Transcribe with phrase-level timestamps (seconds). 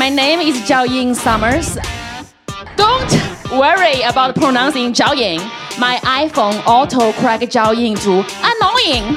[0.00, 1.76] My name is Jiaoying Summers.
[2.74, 3.12] Don't
[3.52, 5.40] worry about pronouncing Jiaoying.
[5.78, 9.14] My iPhone auto correct Jiaoying to annoying.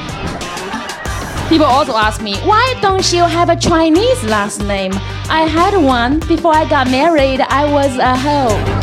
[1.47, 4.91] People also ask me, why don't you have a Chinese last name?
[5.29, 7.39] I had one before I got married.
[7.39, 8.82] I was a hoe.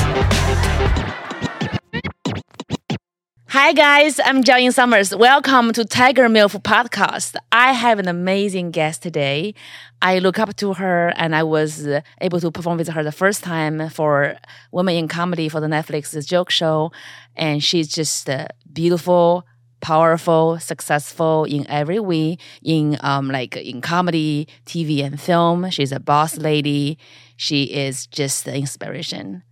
[3.63, 5.15] Hi guys, I'm Jiaoying Summers.
[5.15, 7.37] Welcome to Tiger MILF podcast.
[7.53, 9.53] I have an amazing guest today.
[10.01, 11.87] I look up to her and I was
[12.23, 14.39] able to perform with her the first time for
[14.73, 16.91] Women in Comedy for the Netflix joke show.
[17.37, 19.45] And she's just uh, beautiful,
[19.83, 25.69] powerful, successful in every way, in um, like in comedy, TV, and film.
[25.69, 26.97] She's a boss lady.
[27.37, 29.43] She is just the inspiration.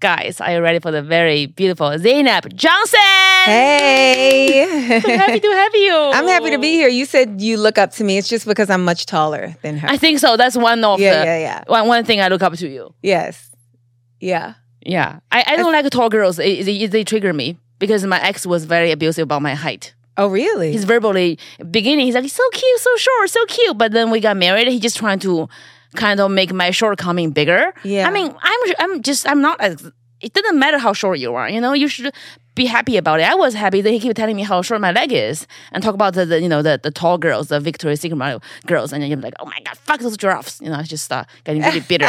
[0.00, 3.00] Guys, are you ready for the very beautiful Zainab Johnson?
[3.46, 5.00] Hey.
[5.02, 5.92] so happy to have you.
[6.14, 6.88] I'm happy to be here.
[6.88, 8.16] You said you look up to me.
[8.16, 9.88] It's just because I'm much taller than her.
[9.88, 10.36] I think so.
[10.36, 11.64] That's one of Yeah, the yeah, yeah.
[11.66, 12.94] One, one thing I look up to you.
[13.02, 13.50] yes.
[14.20, 14.54] Yeah.
[14.82, 15.18] Yeah.
[15.32, 16.38] I, I don't like tall girls.
[16.38, 19.94] It- they, they trigger me because my ex was very abusive about my height.
[20.16, 20.72] Oh, really?
[20.72, 21.38] He's verbally
[21.70, 23.78] beginning, he's like, so cute, so short, so cute.
[23.78, 24.66] But then we got married.
[24.68, 25.48] He just trying to
[25.96, 27.72] kind of make my shortcoming bigger.
[27.84, 28.06] Yeah.
[28.08, 31.48] I mean, I'm I'm just I'm not as it doesn't matter how short you are,
[31.48, 32.12] you know, you should
[32.56, 33.22] be happy about it.
[33.28, 35.94] I was happy that he keep telling me how short my leg is and talk
[35.94, 39.00] about the, the you know the, the tall girls, the Victoria's Secret model girls, and
[39.00, 40.60] then you're like, oh my god, fuck those giraffes.
[40.60, 42.08] You know, I just start getting really bitter.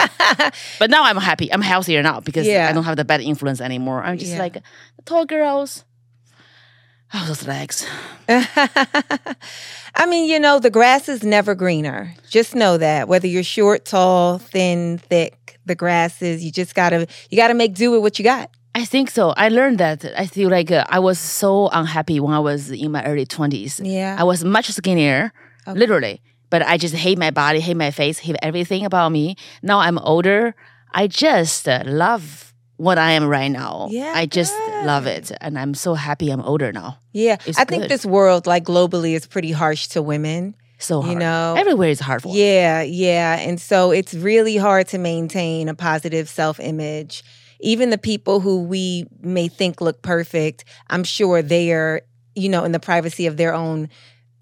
[0.79, 1.53] but now I'm happy.
[1.53, 2.67] I'm healthier now because Yeah.
[2.67, 4.01] I don't have the bad influence anymore.
[4.01, 4.39] I'm just Yeah.
[4.39, 4.57] like
[5.05, 5.85] tall girls.
[7.13, 7.85] Oh, those legs.
[8.29, 12.13] I mean, you know, the grass is never greener.
[12.29, 13.07] Just know that.
[13.07, 17.73] Whether you're short, tall, thin, thick, the grass is, you just gotta, you gotta make
[17.73, 18.51] do with what you got.
[18.75, 19.31] I think so.
[19.31, 20.05] I learned that.
[20.15, 23.81] I feel like uh, I was so unhappy when I was in my early 20s.
[23.83, 24.15] Yeah.
[24.17, 25.33] I was much skinnier,
[25.67, 26.21] literally.
[26.51, 29.35] But I just hate my body, hate my face, hate everything about me.
[29.63, 30.55] Now I'm older.
[30.93, 32.48] I just uh, love
[32.79, 33.89] what I am right now.
[33.91, 34.53] Yeah, I just
[34.85, 35.33] love it.
[35.41, 36.97] And I'm so happy I'm older now.
[37.11, 37.35] Yeah.
[37.45, 40.55] It's I think this world, like globally, is pretty harsh to women.
[40.77, 41.13] So hard.
[41.13, 42.33] You know, Everywhere is hard for.
[42.33, 43.37] Yeah, yeah.
[43.37, 47.21] And so it's really hard to maintain a positive self image.
[47.59, 52.01] Even the people who we may think look perfect, I'm sure they are,
[52.33, 53.89] you know, in the privacy of their own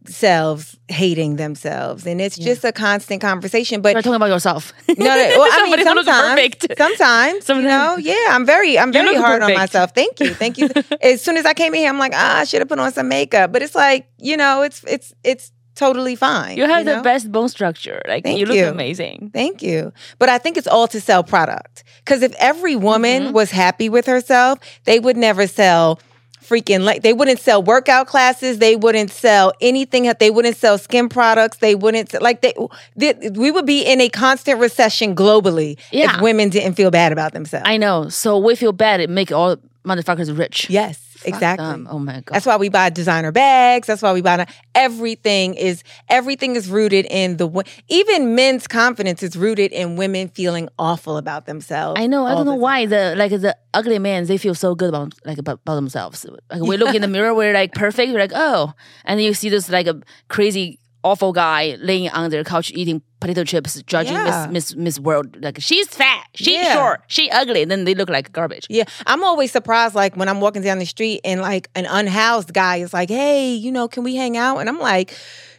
[0.08, 2.06] selves, hating themselves.
[2.06, 3.82] And it's just a constant conversation.
[3.82, 4.74] But You're talking about yourself.
[4.88, 6.78] no, no, well, I mean, Somebody who looks sometimes, perfect.
[6.78, 7.64] sometimes, Sometimes.
[8.04, 9.94] you know, yeah, I'm very, I'm very hard on myself.
[9.94, 10.70] Thank you, thank you.
[11.02, 12.92] as soon as I came in here, I'm like, ah, I should have put on
[12.92, 13.52] some makeup.
[13.52, 16.58] But it's like, you know, it's, it's, it's totally fine.
[16.58, 16.96] You have know?
[16.96, 18.02] the best bone structure.
[18.08, 18.66] Like Thank you look you.
[18.66, 19.30] amazing.
[19.34, 19.94] Thank you.
[20.18, 21.84] But I think it's all to sell product.
[22.00, 23.34] Because if every woman Mm-hmm.
[23.34, 26.00] was happy with herself, they would never sell
[26.48, 31.10] freaking like they wouldn't sell workout classes they wouldn't sell anything they wouldn't sell skin
[31.10, 32.54] products they wouldn't like they,
[32.96, 36.16] they we would be in a constant recession globally Yeah.
[36.16, 38.10] if women didn't feel bad about themselves I know.
[38.10, 39.00] So we feel bad.
[39.02, 40.70] It make all motherfuckers rich.
[40.70, 41.88] yes exactly them.
[41.90, 42.34] Oh my god.
[42.34, 43.88] that's why we buy designer bags.
[43.88, 44.46] That's why we buy
[44.76, 50.70] everything is everything is rooted in the even men's confidence is rooted in women feeling
[50.78, 52.00] awful about themselves.
[52.00, 52.26] I know.
[52.26, 55.14] I don't know the why the like the ugly men they feel so good about
[55.26, 56.26] like about, about themselves.
[56.50, 58.12] Like we look in the mirror, we're like perfect.
[58.12, 58.74] We're like oh,
[59.06, 60.80] and then you see this like a crazy
[61.12, 64.48] awful guy laying on their couch eating potato chips, judging Yeah.
[64.52, 65.28] Miss Miss Miss World.
[65.46, 66.74] Like she's fat, she's Yeah.
[66.78, 67.66] short, she ugly.
[67.66, 68.66] Then they look like garbage.
[68.70, 72.52] Yeah, I'm always surprised, like when I'm walking down the street and like an unhoused
[72.54, 75.08] guy is like, "Hey, you know, can we hang out?" And I'm like,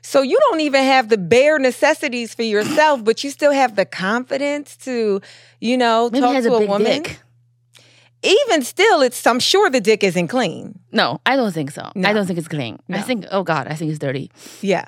[0.03, 3.85] "So you don't even have the bare necessities for yourself, but you still have the
[3.85, 5.21] confidence to,
[5.61, 7.21] you know, Maybe talk to a a, woman." dick.
[8.23, 10.79] Even still, it's I'm sure the dick isn't clean.
[10.91, 11.85] No, I don't think so.
[11.95, 12.09] No.
[12.09, 12.79] I don't think it's clean.
[12.91, 14.31] I think oh god, I think it's dirty.
[14.61, 14.87] Yeah.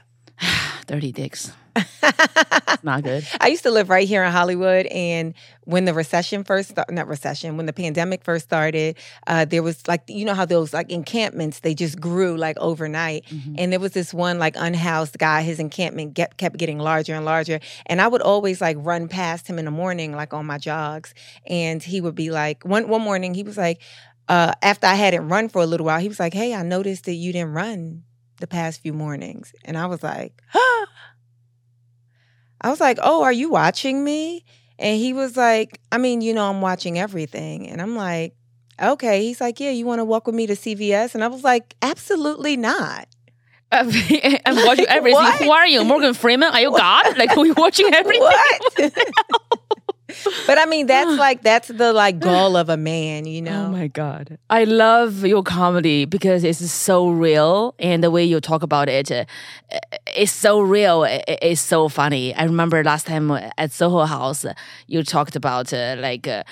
[0.90, 1.52] Dirty dicks.
[2.82, 3.24] Not good.
[3.40, 7.06] I used to live right here in Hollywood, and when the recession first started, not
[7.06, 8.96] recession, when the pandemic first started,
[9.28, 13.24] uh, there was like, you know how those like encampments, they just grew like overnight.
[13.56, 17.24] And there was this one like unhoused guy, his encampment get, kept getting larger and
[17.24, 17.60] larger.
[17.86, 21.14] And I would always like run past him in the morning, like on my jogs.
[21.46, 23.80] And he would be like, one, one morning, he was like,
[24.28, 27.04] uh, after I hadn't run for a little while, he was like, Hey, I noticed
[27.04, 28.02] that you didn't run
[28.40, 29.52] the past few mornings.
[29.64, 30.40] And I was like,
[32.60, 34.44] I was like, "Oh, are you watching me?"
[34.78, 38.34] And he was like, "I mean, you know, I'm watching everything." And I'm like,
[38.82, 41.42] "Okay." He's like, "Yeah, you want to walk with me to CVS?" And I was
[41.44, 43.06] like, "Absolutely not."
[43.72, 45.14] I'm watching everything.
[45.14, 45.40] what?
[45.40, 46.52] Who are you, Morgan Freeman?
[46.52, 47.16] Are you God?
[47.16, 48.20] Like are we watching everything?
[48.20, 48.92] What?
[50.46, 53.66] but I mean, that's like that's the like goal of a man, you know.
[53.66, 58.40] Oh my god, I love your comedy because it's so real, and the way you
[58.40, 59.24] talk about it, uh,
[60.16, 61.04] it's so real.
[61.04, 62.34] It's so funny.
[62.34, 64.44] I remember last time at Soho House,
[64.86, 66.42] you talked about uh, like uh,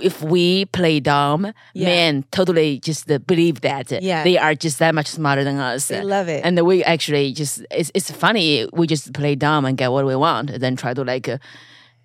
[0.00, 1.86] if we play dumb, Yeah.
[1.86, 4.24] men totally just uh, believe that Yeah.
[4.24, 5.88] they are just that much smarter than us.
[5.88, 6.44] They love it.
[6.44, 8.66] and we actually just it's it's funny.
[8.72, 11.28] We just play dumb and get what we want, and then try to like.
[11.28, 11.38] Uh,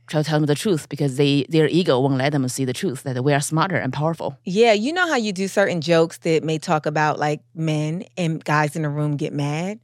[0.09, 2.73] Try to tell them the truth because they their ego won't let them see the
[2.73, 4.37] truth that we are smarter and powerful.
[4.43, 8.43] Yeah, you know how you do certain jokes that may talk about like men and
[8.43, 9.79] guys in the room get mad?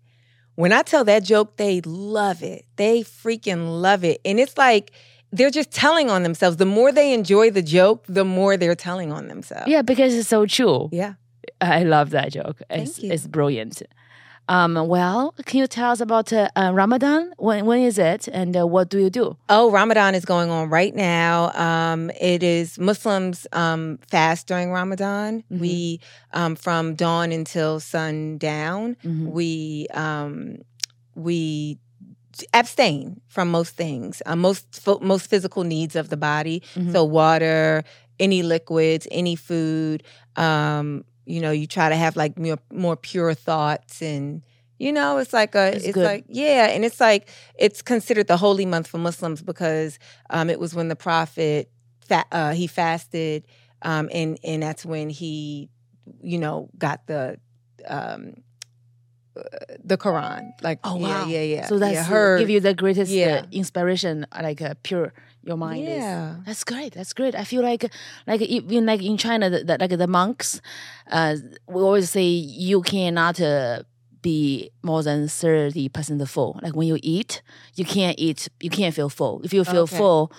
[0.56, 2.66] When I tell that joke, they love it.
[2.78, 4.20] They freaking love it.
[4.26, 4.92] And it's like
[5.32, 6.58] they're just telling on themselves.
[6.58, 9.68] The more they enjoy the joke, the more they're telling on themselves.
[9.68, 10.90] Yeah, because it's so true.
[10.92, 11.16] Yeah.
[11.62, 12.62] I love that joke.
[12.70, 13.12] It's, you.
[13.12, 13.82] it's brilliant.
[14.48, 17.34] Um, well, can you tell us about uh, uh, Ramadan?
[17.38, 19.38] When when is it, and uh, what do you do?
[19.50, 21.52] Oh, Ramadan is going on right now.
[21.56, 25.44] Um, it is Muslims um, fast during Ramadan.
[25.52, 25.60] Mhm.
[25.60, 26.00] We
[26.34, 28.98] um, from dawn until sundown.
[29.04, 29.32] Mhm.
[29.32, 30.60] We um,
[31.16, 31.80] we
[32.54, 36.62] abstain from most things, uh, most most physical needs of the body.
[36.76, 36.92] Mhm.
[36.92, 37.84] So water,
[38.20, 40.04] any liquids, any food.
[40.36, 44.44] Um, you know, you try to have like more, more pure thoughts and.
[44.78, 48.36] You know, it's like a, It's it's, like, yeah, and it's like, it's considered the
[48.36, 49.98] holy month for Muslims because
[50.30, 51.72] um, it was when the prophet,
[52.06, 53.46] fa- uh, he fasted,
[53.84, 55.70] um, and, and that's when he,
[56.22, 57.40] you know, got the,
[57.88, 58.34] um,
[59.38, 59.42] uh,
[59.82, 60.52] the Quran.
[60.62, 61.28] Like, Oh yeah, wow!
[61.28, 61.68] yeah, yeah.
[61.68, 63.46] So that's yeah, uh, her, give you the greatest uh, yeah.
[63.54, 65.14] inspiration, like uh, pure
[65.46, 65.98] your mind is.
[66.00, 66.36] yeah.
[66.46, 66.94] That's great.
[66.94, 67.36] That's great.
[67.36, 67.86] I feel like,
[68.28, 70.60] like even like in China, the, the, like the monks,
[71.12, 71.36] uh,
[71.68, 73.84] we always say you cannot uh,
[74.22, 76.60] be more than thirty percent full.
[76.64, 77.42] Like when you eat,
[77.76, 78.50] you can't eat.
[78.60, 79.42] You can't feel full.
[79.44, 79.98] If you feel Okay.
[79.98, 80.32] full,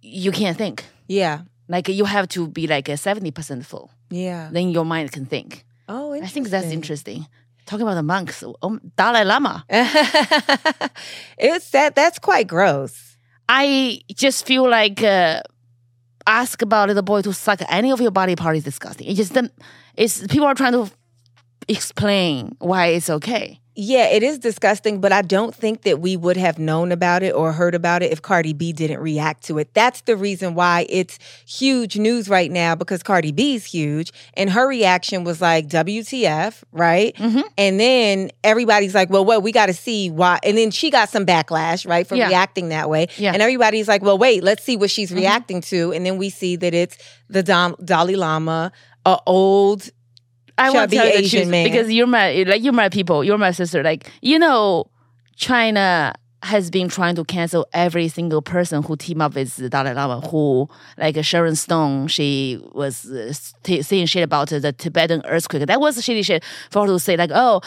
[0.00, 0.84] you can't think.
[1.08, 1.40] Yeah.
[1.68, 3.90] Like you have to be like a seventy percent full.
[4.10, 4.48] Yeah.
[4.52, 5.64] Then your mind can think.
[5.88, 7.26] Oh, I think that's interesting.
[7.64, 9.64] Talking about the monks, oh, Dalai Lama.
[11.38, 13.05] it's that that's quite gross.
[13.48, 15.40] I just feel like uh,
[16.26, 19.06] ask about little boy to suck any of your body part is disgusting.
[19.06, 19.36] It just
[19.96, 20.90] it's people are trying to
[21.68, 23.60] explain why it's okay.
[23.78, 27.34] Yeah, it is disgusting, but I don't think that we would have known about it
[27.34, 29.74] or heard about it if Cardi B didn't react to it.
[29.74, 34.66] That's the reason why it's huge news right now because Cardi B's huge and her
[34.66, 37.14] reaction was like WTF, right?
[37.16, 37.42] Mhm.
[37.58, 40.38] And then everybody's like, well, well, we got to see why.
[40.42, 42.28] And then she got some backlash, right, for Yeah.
[42.28, 43.08] reacting that way.
[43.18, 43.32] Yeah.
[43.32, 45.92] And everybody's like, well, wait, let's see what she's reacting to.
[45.92, 46.96] And then we see that it's
[47.28, 48.72] the Dom- Dalai Lama,
[49.04, 49.90] a old
[50.58, 51.64] I want to tell you the truth man.
[51.64, 53.22] because you're my like you're my people.
[53.24, 53.82] You're my sister.
[53.82, 54.90] Like you know,
[55.36, 59.92] China has been trying to cancel every single person who team up with the Dalai
[59.94, 60.20] Lama.
[60.28, 63.32] Who like Sharon Stone, she was uh,
[63.62, 65.66] t- saying shit about the Tibetan earthquake.
[65.66, 67.60] That was shitty shit for her to say like, oh.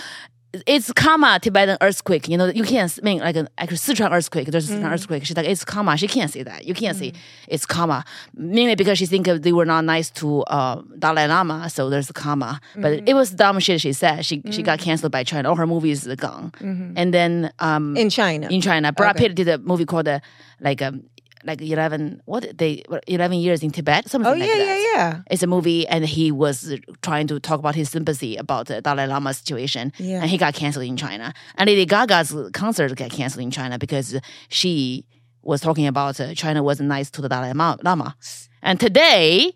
[0.65, 2.27] It's karma Tibetan earthquake.
[2.27, 4.47] You know, you can't I mean like an like a Sichuan earthquake.
[4.47, 5.23] There's a Sichuan earthquake.
[5.25, 5.95] She's like, it's karma.
[5.95, 6.65] She can't say that.
[6.65, 7.13] You can't say
[7.47, 8.03] it's karma.
[8.33, 12.59] Mainly because she think they were not nice to uh, Dalai Lama, so there's karma.
[12.75, 14.25] But it was dumb shit she said.
[14.25, 15.49] She she got canceled by China.
[15.49, 16.51] All her movies are gone.
[16.97, 18.47] And then um, in China.
[18.49, 19.27] in China, Brad Okay.
[19.27, 20.19] Pitt did a movie called uh,
[20.59, 21.03] like um
[21.43, 24.65] like eleven what they eleven years in Tibet something oh, like yeah, that.
[24.65, 25.21] yeah, yeah.
[25.31, 29.05] It's a movie, and he was trying to talk about his sympathy about the Dalai
[29.07, 30.21] Lama situation, Yeah.
[30.21, 31.33] and he got canceled in China.
[31.55, 34.19] And Lady Gaga's concert got canceled in China because
[34.49, 35.05] she
[35.41, 38.15] was talking about uh, China wasn't nice to the Dalai Lama.
[38.61, 39.53] And today,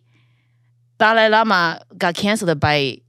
[0.98, 3.00] Dalai Lama got canceled by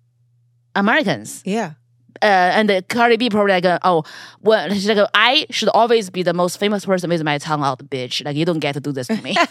[0.74, 1.42] Americans.
[1.44, 1.74] Yeah.
[2.24, 4.02] Uh, and the Cardi B probably like, oh,
[4.40, 7.80] well, she's like, I should always be the most famous person with my tongue out,
[7.90, 8.24] bitch.
[8.24, 9.36] Like, you don't get to do this to me.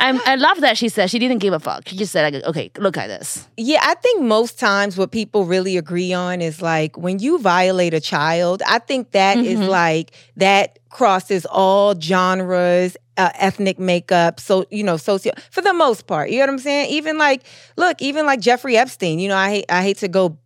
[0.00, 1.88] I'm, I love that she said she didn't give a fuck.
[1.88, 3.48] She just said, like, okay, look at this.
[3.56, 7.92] Yeah, I think most times what people really agree on is like when you violate
[7.94, 9.68] a child, I think that is Mhm.
[9.68, 16.06] like that crosses all genres, uh, ethnic makeup, so you know, socio for the most
[16.06, 16.30] part.
[16.30, 16.90] You know what I'm saying?
[16.90, 17.44] Even like,
[17.76, 19.18] look, even like Jeffrey Epstein.
[19.20, 20.36] You know, I hate I hate to go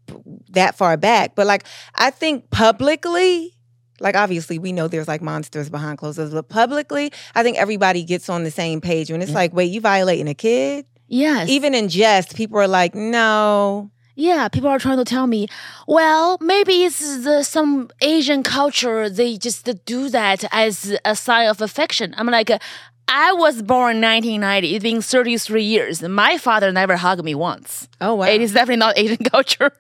[0.51, 3.57] that far back, but like I think publicly.
[4.01, 8.03] Like obviously we know there's like monsters behind closed doors, but publicly, I think everybody
[8.03, 9.37] gets on the same page when it's Yeah.
[9.43, 10.87] like, wait, you violating a kid?
[11.07, 11.49] Yes.
[11.49, 15.49] Even in jest, people are like, no, yeah, people are trying to tell me,
[15.87, 19.09] well, maybe it's the, some Asian culture.
[19.09, 22.15] They just do that as a sign of affection.
[22.19, 22.51] I'm like,
[23.09, 24.75] I was born 1990.
[24.75, 26.03] It's been 33 years.
[26.03, 27.89] My father never hugged me once.
[28.01, 28.27] Oh wow.
[28.27, 29.73] It is definitely not Asian culture.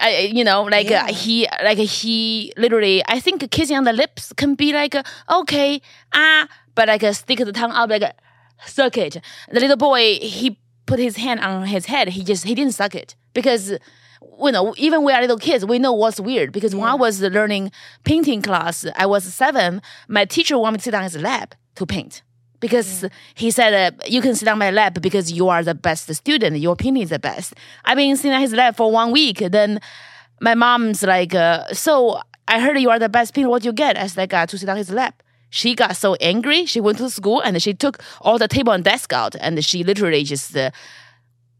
[0.00, 1.04] I, you know, like Yeah.
[1.04, 3.02] uh, he, like he, literally.
[3.06, 4.94] I think kissing on the lips can be like
[5.30, 5.80] okay,
[6.12, 8.02] ah, but like stick the tongue out, like
[8.66, 9.20] suck it.
[9.50, 12.08] The little boy, he put his hand on his head.
[12.08, 15.78] He just he didn't suck it because you know even we are little kids, we
[15.78, 16.52] know what's weird.
[16.52, 17.70] Because when I was learning
[18.04, 19.82] painting class, I was seven.
[20.08, 22.22] My teacher wanted me to sit on his lap to paint.
[22.60, 26.12] Because he said, uh, you can sit on my lap because you are the best
[26.14, 26.56] student.
[26.56, 27.52] Your painting is the best.
[27.84, 29.38] I've been sitting on his lap for one week.
[29.50, 29.80] Then
[30.40, 33.50] my mom's like, uh, so I heard you are the best painter.
[33.50, 33.98] What you get?
[33.98, 35.22] I said, I got to sit on his lap.
[35.50, 36.64] She got so angry.
[36.64, 39.84] She went to school and she took all the table and desk out, and she
[39.84, 40.70] literally just uh,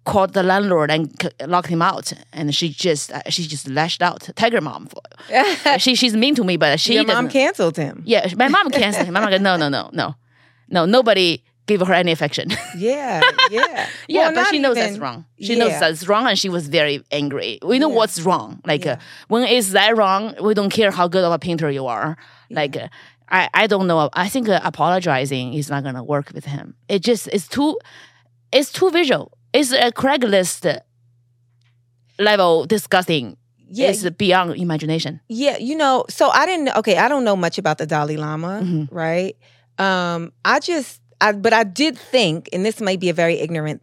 [0.05, 2.13] called the landlord and c- locked him out.
[2.33, 4.29] And she just uh, she just lashed out.
[4.37, 4.87] Tiger mom.
[4.89, 8.03] For, she she's mean to me, but she Your mom canceled him.
[8.05, 9.15] Yeah, my mom canceled him.
[9.15, 10.15] Mom goes, no, no, no, no,
[10.69, 10.85] no.
[10.87, 12.51] Nobody gave her any affection.
[12.77, 13.87] Yeah, yeah.
[14.09, 15.25] Yeah, Well, but she knows even- that's wrong.
[15.41, 17.59] She knows that's wrong, and she was very angry.
[17.63, 17.97] We know Yeah.
[17.97, 18.61] what's wrong.
[18.67, 18.97] Like uh,
[19.29, 20.35] when is that wrong?
[20.43, 22.17] We don't care how good of a painter you are.
[22.51, 22.89] Like uh,
[23.31, 24.11] I, I don't know.
[24.13, 26.75] I think uh, apologizing is not gonna work with him.
[26.89, 27.79] It just it's too,
[28.53, 29.33] it's too visual.
[29.55, 30.81] It's a Craigslist
[32.19, 33.37] level disgusting.
[33.71, 35.21] Yeah, It's beyond imagination.
[35.29, 38.61] Yeah, you know, so I didn't okay, I don't know much about the Dalai Lama,
[38.63, 38.89] Mhm.
[38.93, 39.35] right?
[39.79, 43.81] Um I just I but I did think and this may be a very ignorant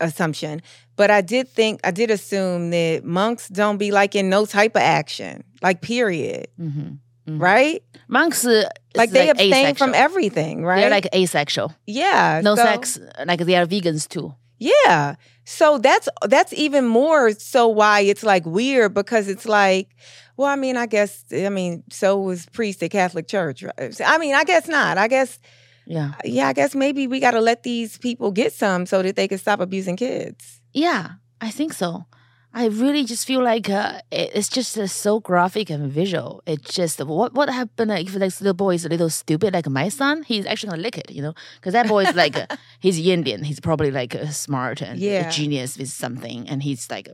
[0.00, 0.62] assumption,
[0.96, 4.74] but I did think I did assume that monks don't be like in no type
[4.74, 7.82] of action, like period, hmm right?
[8.08, 9.74] Monks uh, Like they abstain asexual.
[9.88, 10.80] from everything, right?
[10.80, 11.72] They're like asexual.
[11.86, 12.98] yeah, No so- sex.
[13.24, 14.34] Like they are vegans too.
[14.62, 15.16] Yeah.
[15.44, 19.88] So that's that's even more so why it's like weird because it's like,
[20.36, 23.62] well, I mean, I guess I mean, so was priest at Catholic Church.
[23.64, 24.00] Right?
[24.04, 24.98] I mean, I guess not.
[24.98, 25.38] I guess
[25.84, 26.12] Yeah.
[26.14, 29.16] Uh, yeah, I guess maybe we got to let these people get some so that
[29.16, 30.60] they can stop abusing kids.
[30.72, 32.06] Yeah, I think so.
[32.54, 36.42] I really just feel like uh, it's just uh, so graphic and visual.
[36.46, 39.68] It's just what what happened uh, if like little boy is a little stupid like
[39.68, 40.22] my son?
[40.22, 42.46] He's actually gonna lick it, you know, because that boy is like uh,
[42.80, 43.42] he's Indian.
[43.44, 45.28] He's probably like uh, smart and Yeah.
[45.28, 47.08] a genius with something, and he's like,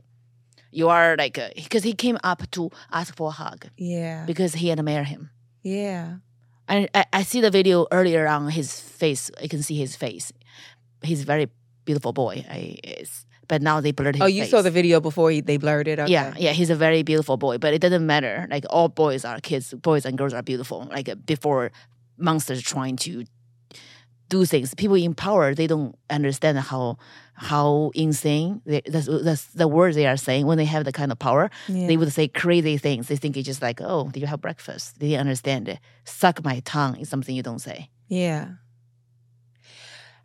[0.71, 4.25] you are like because he came up to ask for a hug Yeah.
[4.25, 5.29] because he admire him.
[5.63, 6.17] Yeah.
[6.67, 9.31] I, I I see the video earlier on his face.
[9.41, 10.33] I can see his face.
[11.01, 11.47] He's a very
[11.85, 12.45] beautiful boy.
[12.49, 14.51] I is, but now they blurred his Oh, you face.
[14.51, 15.99] saw the video before he, they blurred it?
[15.99, 16.11] Okay.
[16.13, 18.47] Yeah, yeah, he's a very beautiful boy, but it doesn't matter.
[18.49, 20.87] Like all boys are kids, boys and girls are beautiful.
[20.89, 21.71] Like uh, before
[22.17, 23.25] monsters trying to
[24.29, 26.97] do things, people in power they don't understand how
[27.33, 31.11] how insane they, that's, that's the word they are saying when they have the kind
[31.11, 31.49] of power.
[31.67, 31.87] Yeah.
[31.87, 33.07] They would say crazy things.
[33.07, 34.99] They think it's just like, oh, did you have breakfast?
[34.99, 35.79] They didn't understand it.
[36.03, 37.89] Suck my tongue is something you don't say.
[38.09, 38.49] Yeah.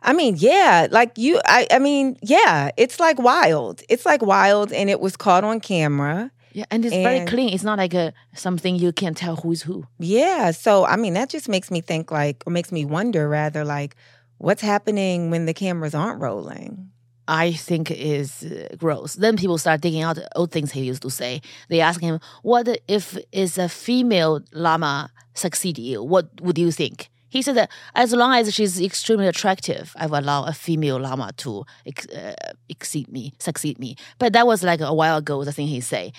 [0.05, 3.81] I mean, yeah, like you I I mean, yeah, it's like wild.
[3.89, 6.31] It's like wild and it was caught on camera.
[6.53, 7.53] Yeah, and it's very clean.
[7.53, 9.83] It's not like a something you can't tell who's who.
[9.99, 13.65] Yeah, so I mean, that just makes me think like or makes me wonder rather
[13.65, 13.95] like
[14.37, 16.91] what's happening when the cameras aren't rolling?
[17.27, 19.15] I think is uh, gross.
[19.15, 21.41] Then people start digging out old things he used to say.
[21.69, 26.03] They ask him, "What if is a female lama succeed you?
[26.03, 30.19] What would you think?" He said that as long as she's extremely attractive, I will
[30.19, 32.33] allow a female lama to ex- uh,
[32.69, 33.97] exceed me, succeed me.
[34.19, 35.43] But that was like a while ago.
[35.43, 36.13] The thing he say.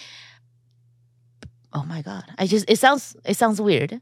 [1.72, 2.24] Oh my god!
[2.38, 3.98] I just it sounds it sounds weird.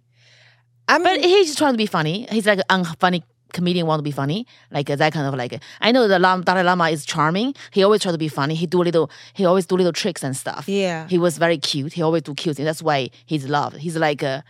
[0.88, 2.26] I mean, But he's just trying to be funny.
[2.30, 5.62] He's like an unfunny comedian, want to be funny, like uh, that kind of like.
[5.80, 7.54] I know the Lam, Dalai Lama is charming.
[7.70, 8.56] He always try to be funny.
[8.56, 9.08] He do little.
[9.34, 10.68] He always do little tricks and stuff.
[10.68, 11.06] yeah.
[11.08, 11.92] He was very cute.
[11.92, 12.66] He always do cute things.
[12.66, 13.76] That's why he's loved.
[13.76, 14.44] He's like a,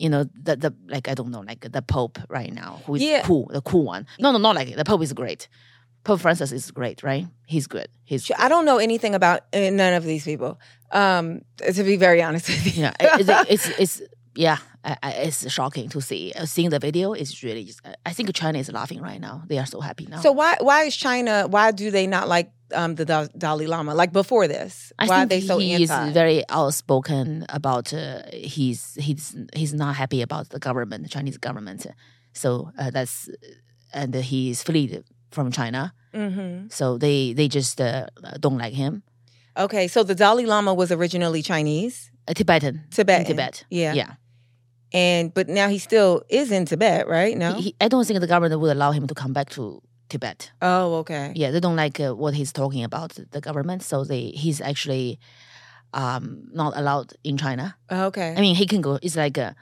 [0.00, 3.02] you know, the the like I don't know, like the Pope right now, who is
[3.02, 3.22] Yeah.
[3.22, 4.06] cool, the cool one.
[4.18, 4.76] No, no, not like it.
[4.76, 5.48] The Pope is great.
[6.04, 7.26] Pope Francis is great, right?
[7.46, 7.88] He's good.
[8.04, 10.58] He's I don't know anything about uh, none of these people.
[10.92, 11.42] Um,
[11.74, 12.82] to be very honest with you.
[12.84, 14.02] yeah, it- it's, it's it's
[14.34, 16.32] yeah, I, I, it's shocking to see.
[16.34, 17.64] Uh, seeing the video is really.
[17.64, 19.42] Just, I think China is laughing right now.
[19.48, 20.20] They are so happy now.
[20.20, 21.46] So why why is China?
[21.48, 23.94] Why do they not like um, the Dal- Dalai Lama?
[23.94, 26.06] Like before this, I why are they so he anti?
[26.08, 27.92] is very outspoken about.
[27.92, 31.86] Uh, he's he's he's not happy about the government, the Chinese government.
[32.32, 33.28] So uh, that's
[33.92, 35.92] and he's fled from China.
[36.14, 38.06] hmm So they they just uh,
[38.38, 39.02] don't like him.
[39.56, 43.64] Okay, so the Dalai Lama was originally Chinese, A Tibetan, Tibetan, in Tibet.
[43.68, 44.12] Yeah, Yeah,
[44.92, 47.36] and but now he still is in Tibet, right?
[47.36, 47.54] No.
[47.54, 50.50] He- he- I don't think the government would allow him to come back to Tibet.
[50.60, 51.32] oh, okay.
[51.36, 55.18] Yeah, they don't like uh, what he's talking about the government, so they he's actually
[55.94, 57.76] um, not allowed in China.
[57.90, 58.34] Okay.
[58.36, 58.98] I mean, he can go.
[59.02, 59.52] It's like uh,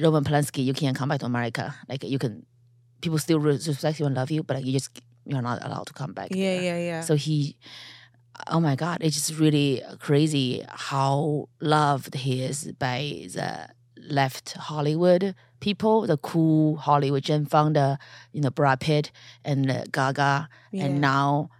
[0.00, 0.64] Roman Polanski.
[0.64, 1.74] You can't come back to America.
[1.88, 2.44] Like you can,
[3.00, 5.92] people still respect you and love you, but like, you just you're not allowed to
[5.92, 6.28] come back.
[6.30, 6.62] yeah, there.
[6.62, 7.00] yeah, yeah.
[7.02, 7.56] So he,
[8.48, 13.68] oh my God, it's just really crazy how loved he is by the
[14.08, 17.98] left Hollywood people, the cool Hollywood Jane Fonda,
[18.32, 19.10] you know, Brad Pitt
[19.44, 20.84] and uh, Gaga, Yeah.
[20.84, 21.50] and now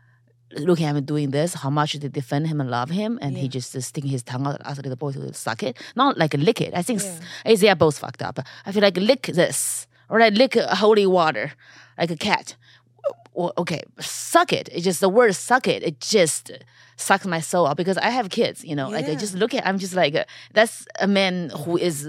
[0.53, 3.49] looking at him doing this, how much they defend him and love him, and he
[3.49, 6.73] just sticking his tongue out, asking the boy to suck it, not like lick it.
[6.75, 7.55] I think Yeah.
[7.57, 8.39] they are both fucked up.
[8.65, 11.53] I feel like lick this or like lick uh, holy water,
[11.99, 12.57] like a cat.
[13.35, 14.69] Well, okay, suck it.
[14.73, 15.83] It's just the word suck it.
[15.83, 16.51] It just
[16.97, 18.65] sucks my soul out because I have kids.
[18.65, 19.65] You know, like I just look at.
[19.67, 22.09] I'm just like uh, that's a man who is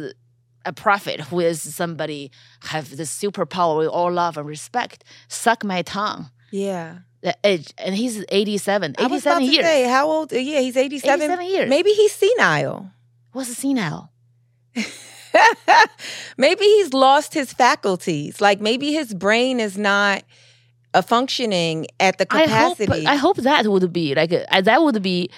[0.65, 2.31] a prophet, who is somebody
[2.63, 5.03] have the superpower we all love and respect.
[5.27, 6.29] Suck my tongue.
[6.51, 6.99] Yeah.
[7.21, 8.95] The edge, and he's 87.
[8.97, 9.65] I was about 87 to years.
[9.65, 10.31] say, how old?
[10.31, 11.21] Yeah, he's 87.
[11.21, 11.69] 87 years.
[11.69, 12.91] Maybe he's senile.
[13.31, 14.11] What's a senile?
[16.37, 18.39] maybe he's lost his faculties.
[18.41, 20.23] Like maybe his brain is not
[20.93, 22.91] a functioning at the capacity.
[22.91, 25.29] I hope, I hope that would be like uh, that would be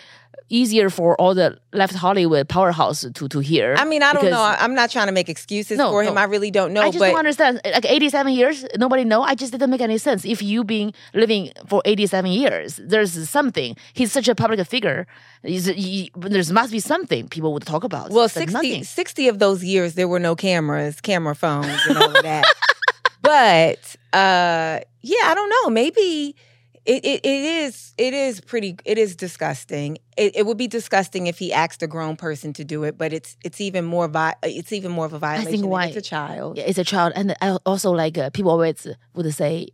[0.50, 3.76] easier for all the left Hollywood powerhouse to to hear.
[3.78, 4.42] I mean, I don't know.
[4.42, 6.16] I'm not trying to make excuses No, for him.
[6.16, 6.22] no.
[6.22, 6.82] I really don't know.
[6.82, 7.62] I just but don't understand.
[7.64, 9.22] Like 87 years, nobody know.
[9.22, 10.26] I just didn't make any sense.
[10.26, 13.76] If you been living for 87 years, there's something.
[13.94, 15.08] He's such a public figure.
[15.44, 18.10] He, there must be something people would talk about.
[18.12, 22.16] well, But 60, 60 of those years there were no cameras, camera phones, and all
[22.16, 22.46] of that.
[23.22, 25.70] but uh, yeah, I don't know.
[25.70, 26.36] Maybe
[26.86, 29.98] it, it, it is it is pretty it is disgusting.
[30.18, 33.14] It, it would be disgusting if he asked a grown person to do it, but
[33.14, 35.48] it's it's even more vi- it's even more of a violation.
[35.48, 36.58] I think why- it's a child.
[36.58, 39.68] Yeah, it's a child, and I also like uh, people always would say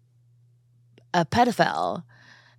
[1.14, 2.04] a pedophile.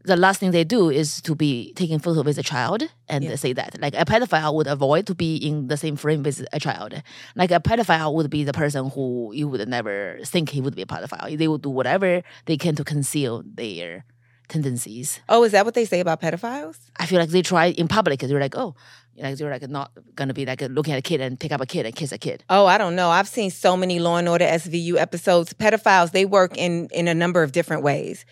[0.05, 3.35] The last thing they do is to be taking photo with a child, and Yeah.
[3.37, 6.61] say that like a pedophile would avoid to be in the same frame with a
[6.61, 6.95] child.
[7.35, 10.83] Like a pedophile would be the person who you would never think he would be
[10.83, 11.37] a pedophile.
[11.37, 14.05] They would do whatever they can to conceal their
[14.49, 15.21] tendencies.
[15.29, 16.77] Oh, is that what they say about pedophiles?
[16.99, 18.21] I feel like they try in public.
[18.21, 18.75] They're like, oh,
[19.17, 21.67] like they're like not gonna be like looking at a kid and pick up a
[21.67, 22.45] kid and kiss a kid.
[22.49, 23.11] Oh, I don't know.
[23.11, 25.53] I've seen so many Law and Order SVU episodes.
[25.55, 28.25] Pedophiles, they work in in a number of different ways.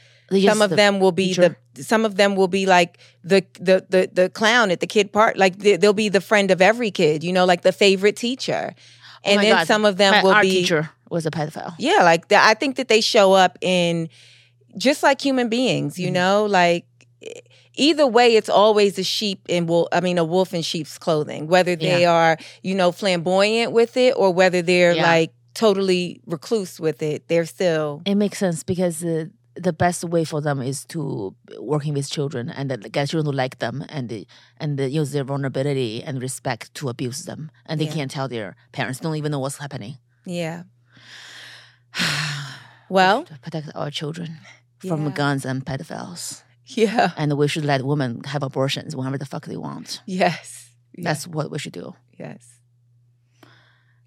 [0.45, 1.57] Some of them will be teacher.
[1.75, 5.13] the some of them will be like the the the the clown at the kid
[5.13, 5.37] part.
[5.37, 7.23] Like they, they'll be the friend of every kid.
[7.23, 8.75] You know, like the favorite teacher.
[8.75, 9.67] Oh And my then God.
[9.67, 11.75] some of them My will be teacher was a pedophile.
[11.79, 14.09] yeah, like the, I think that they show up in
[14.79, 15.99] just like human beings.
[15.99, 16.13] You Mhm.
[16.21, 16.85] know, like
[17.75, 19.89] either way, it's always a sheep in wolf.
[19.93, 21.47] I mean, a wolf in sheep's clothing.
[21.49, 25.03] Whether they are you know flamboyant with it or whether they're Yeah.
[25.13, 29.27] like totally recluse with it, they're still It makes sense because uh,
[29.69, 33.59] the best way for them is to working with children and get children to like
[33.59, 34.27] them and
[34.61, 37.95] and use their vulnerability and respect to abuse them, and they Yeah.
[37.97, 39.97] can't tell their parents don't even know what's happening.
[40.27, 40.65] yeah.
[42.89, 44.39] Well, to protect our children
[44.79, 45.11] from Yeah.
[45.13, 47.13] guns and pedophiles, yeah.
[47.17, 50.03] and we should let women have abortions whenever the fuck they want.
[50.07, 50.71] Yes.
[50.99, 51.95] That's what we should do.
[52.19, 52.43] yes.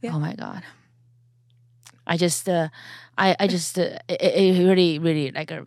[0.01, 0.15] Yeah.
[0.15, 0.63] Oh my god.
[2.07, 2.69] I just, uh,
[3.17, 5.63] I, I just, uh, it, it really, really like, uh,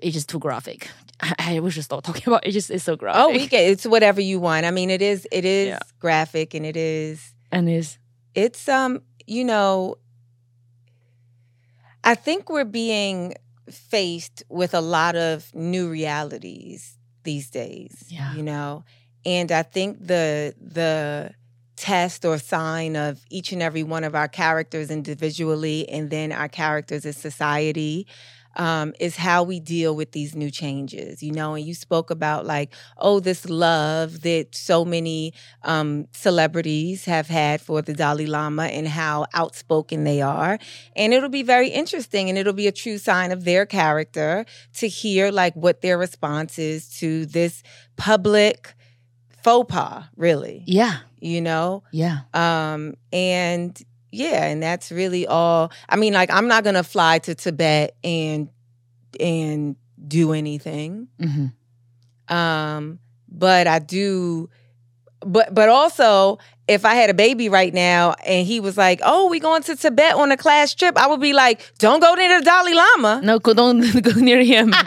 [0.00, 0.90] it's just too graphic.
[1.22, 2.48] I, I wish to stop talking about it.
[2.48, 3.20] It's just, it's so graphic.
[3.22, 3.60] Oh, we can.
[3.70, 4.66] It's whatever you want.
[4.66, 5.26] I mean, it is.
[5.30, 5.78] It is Yeah.
[6.00, 7.32] graphic, and it is.
[7.52, 7.98] and is,
[8.34, 9.02] It's um.
[9.26, 9.96] You know.
[12.02, 13.34] I think we're being
[13.70, 18.04] faced with a lot of new realities these days.
[18.08, 18.34] Yeah.
[18.34, 18.84] You know,
[19.24, 21.34] and I think the the
[21.76, 26.48] test or sign of each and every one of our characters individually, and then our
[26.48, 28.06] characters as society.
[28.56, 31.54] Um, is how we deal with these new changes, you know.
[31.54, 37.60] And you spoke about like, oh, this love that so many um, celebrities have had
[37.60, 40.58] for the Dalai Lama and how outspoken they are.
[40.96, 44.88] And it'll be very interesting and it'll be a true sign of their character to
[44.88, 47.62] hear like what their response is to this
[47.96, 48.74] public
[49.42, 51.82] faux pas, really, yeah, you know?
[51.92, 52.20] yeah.
[52.34, 53.80] Um, and
[54.12, 55.70] yeah, and that's really all.
[55.88, 58.48] I mean, like, I'm not gonna fly to Tibet and
[59.18, 61.08] and do anything.
[61.20, 61.46] hmm
[62.34, 64.48] Um, but I do
[65.26, 69.28] but but also if I had a baby right now and he was like, "Oh,
[69.28, 72.38] we going to Tibet on a class trip," I would be like, "Don't go near
[72.38, 73.20] the Dalai Lama.
[73.22, 74.72] No, go- don't go near him.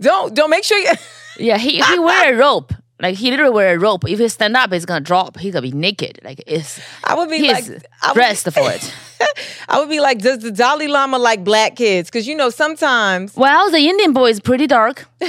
[0.00, 0.90] Don't don't make sure you."
[1.38, 2.72] yeah, he he wear a rope.
[3.02, 4.08] Like he literally wear a rope.
[4.08, 5.36] If he stand up, he's gonna drop.
[5.38, 6.20] He's gonna be naked.
[6.22, 7.64] Like it's I would be like,
[8.00, 8.94] I would, dressed for it.
[9.68, 13.34] I would be like, "Does the Dalai Lama like black kids?" Because you know sometimes
[13.36, 15.06] Well, the Indian boy is pretty dark.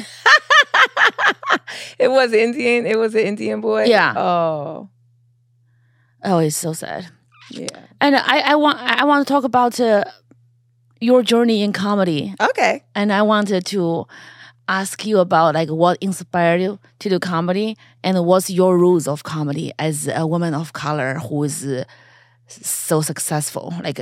[1.99, 2.85] it was Indian.
[2.85, 3.85] It was an Indian boy.
[3.85, 4.13] Yeah.
[4.15, 4.89] Oh,
[6.25, 7.07] Oh, it's so sad.
[7.49, 7.67] yeah.
[7.99, 10.03] And I, I want I want to talk about uh,
[11.01, 12.83] your journey in comedy, Okay.
[12.95, 14.05] and I wanted to
[14.67, 19.23] ask you about like what inspired you to do comedy, and what's your rules of
[19.23, 21.83] comedy as a woman of color who is uh,
[22.47, 23.73] so successful.
[23.83, 23.99] Like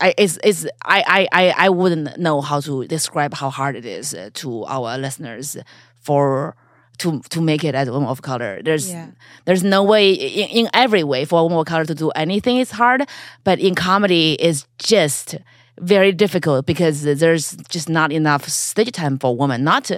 [0.00, 4.14] I is is I, I I wouldn't know how to describe how hard it is
[4.14, 5.56] uh, to our listeners
[6.00, 6.56] for
[6.98, 8.60] to to make it as a woman of color.
[8.62, 9.08] There's Yeah.
[9.44, 12.56] there's no way in, in every way for a woman of color to do anything
[12.58, 13.06] is hard,
[13.44, 15.36] but in comedy is just
[15.80, 19.90] very difficult because there's just not enough stage time for women, not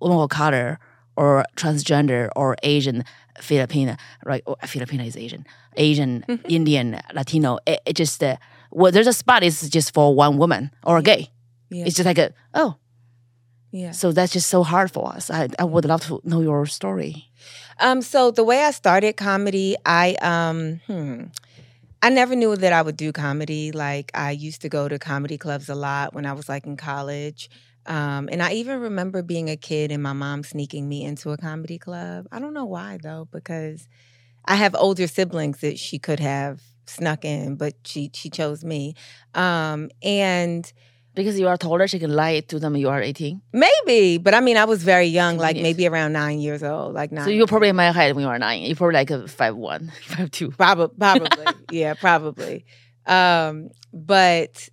[0.00, 0.78] women of color
[1.16, 3.04] or transgender or Asian
[3.40, 4.42] Filipina, right?
[4.46, 7.58] Or Filipina is Asian, Asian, Indian, Latino.
[7.66, 8.36] It, it just uh,
[8.70, 11.30] well, there's a spot is just for one woman or a gay.
[11.70, 11.86] Yeah.
[11.86, 12.76] It's just like a oh,
[13.72, 13.92] Yeah.
[13.92, 15.30] so that's just so hard for us.
[15.30, 17.30] I I would love to know your story.
[17.80, 21.24] Um, so the way I started comedy, I um hmm,
[22.04, 23.72] I never knew that I would do comedy.
[23.72, 26.76] Like I used to go to comedy clubs a lot when I was like in
[26.76, 27.48] college.
[27.86, 31.38] Um, and I even remember being a kid and my mom sneaking me into a
[31.38, 32.26] comedy club.
[32.30, 33.88] I don't know why though, because
[34.44, 38.96] I have older siblings that she could have snuck in, but she she chose me.
[39.34, 40.70] Um, and
[41.14, 43.40] Because you are taller, she can lie to them you are 18.
[43.52, 47.12] maybe, but I mean, I was very young, like maybe around nine years old, like
[47.12, 47.24] nine.
[47.24, 48.62] So you're probably in my height when you are nine.
[48.62, 50.50] You're probably like a five one, five two.
[50.50, 52.64] Probably, probably, yeah, probably.
[53.06, 54.68] Um, but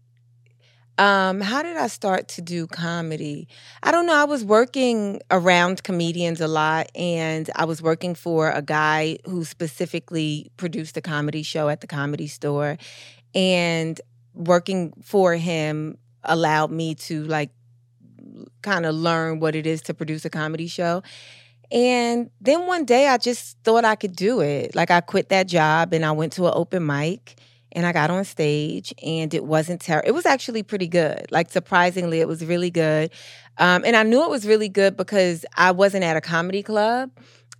[0.98, 3.48] um, how did I start to do comedy?
[3.82, 4.14] I don't know.
[4.14, 9.44] I was working around comedians a lot, and I was working for a guy who
[9.44, 12.78] specifically produced a comedy show at the comedy store,
[13.34, 14.00] and
[14.34, 17.52] working for him allowed me to like
[18.62, 21.02] kind of learn what it is to produce a comedy show.
[21.72, 24.76] And then one day I just thought I could do it.
[24.76, 27.40] Like I quit that job and I went to an open mic
[27.72, 30.10] and I got on stage and it wasn't terrible.
[30.10, 31.26] It was actually pretty good.
[31.32, 33.12] Like surprisingly, it was really good.
[33.58, 37.12] Um, and I knew it was really good because I wasn't at a comedy club.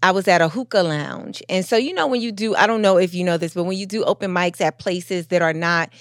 [0.04, 1.44] I was at a hookah lounge.
[1.48, 3.66] And so, you know, when you do, I don't know if you know this, but
[3.66, 5.94] when you do open mics at places that are not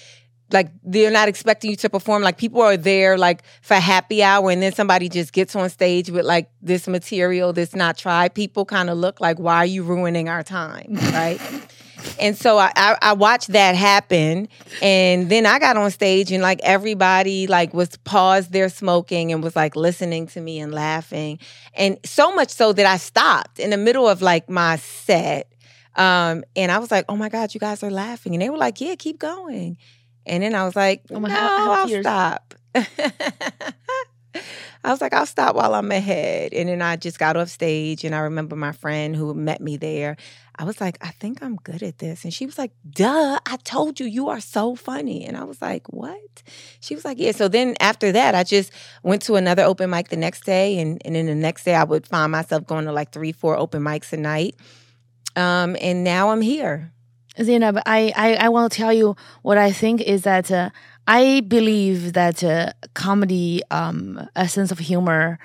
[0.53, 2.23] like they're not expecting you to perform.
[2.23, 6.11] Like people are there like for happy hour and then somebody just gets on stage
[6.11, 8.35] with like this material that's not tried.
[8.35, 10.99] People kind of look like why are you ruining our time?
[11.11, 11.41] Right?
[12.19, 14.49] And so I, I i watched that happen
[14.81, 19.43] and then i got on stage and like everybody like was paused their smoking and
[19.43, 21.39] was like listening to me and laughing.
[21.75, 25.53] And so much so that i stopped in the middle of like my set
[25.97, 28.35] um, and i was like oh my god you guys are laughing.
[28.35, 29.77] And they were like yeah keep going
[30.31, 32.55] and then I was like, Oh no, I have I'll stop.
[34.85, 36.55] I was like, I'll stop while I'm ahead.
[36.55, 39.77] And then I just got off stage and I remember my friend who met me
[39.77, 40.16] there.
[40.57, 42.23] I was like, I think I'm good at this.
[42.23, 45.25] And she was like, duh, I told you you are so funny.
[45.27, 46.43] And I was like, what?
[46.79, 47.33] She was like, yeah.
[47.33, 50.79] So then after that, I just went to another open mic the next day.
[50.79, 53.57] And, and then the next day, I would find myself going to like three, four
[53.59, 54.55] open mics a night.
[55.35, 56.93] Um, and now I'm here.
[57.42, 60.70] Zainab, I, I, I want to tell you what I think is that uh,
[61.07, 65.38] I believe that uh, comedy, um, a sense of humor,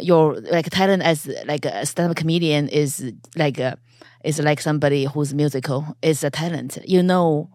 [0.00, 3.76] your like talent as like a stand-up comedian is like a,
[4.24, 6.78] is like somebody who's musical is a talent.
[6.84, 7.50] You know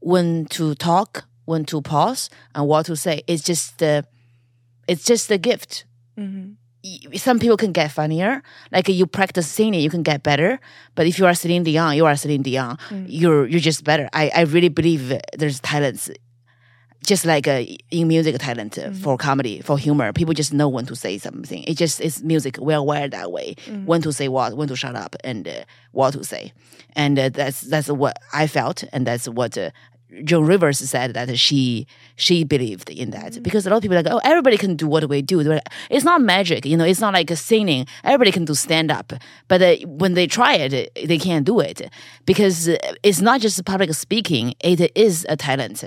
[0.00, 3.22] when to talk, when to pause, and what to say.
[3.26, 4.02] It's just uh,
[4.86, 5.84] it's just a gift.
[6.18, 6.52] Mm-hmm.
[7.14, 8.42] Some people can get funnier.
[8.70, 10.60] Like you practice singing, you can get better.
[10.94, 12.78] But if you are Celine Dion, you are Celine Dion.
[13.06, 14.08] You're you're just better.
[14.12, 16.10] I, I really believe there's talents,
[17.04, 20.12] just like uh, in music talent uh, for comedy, for humor.
[20.12, 21.64] People just know when to say something.
[21.64, 22.58] It just it's music.
[22.58, 23.56] We're wired that way.
[23.84, 26.52] When to say what, when to shut up, and uh, what to say.
[26.94, 29.58] And uh, that's that's what I felt, and that's what.
[30.24, 34.02] Joan Rivers said that she she believed in that because a lot of people are
[34.02, 35.40] like oh everybody can do what we do.
[35.90, 37.86] It's not magic you know it's not like singing.
[38.04, 39.12] Everybody can do stand up
[39.48, 41.90] but uh, when they try it they can't do it
[42.24, 42.68] because
[43.02, 45.84] it's not just public speaking it is a talent.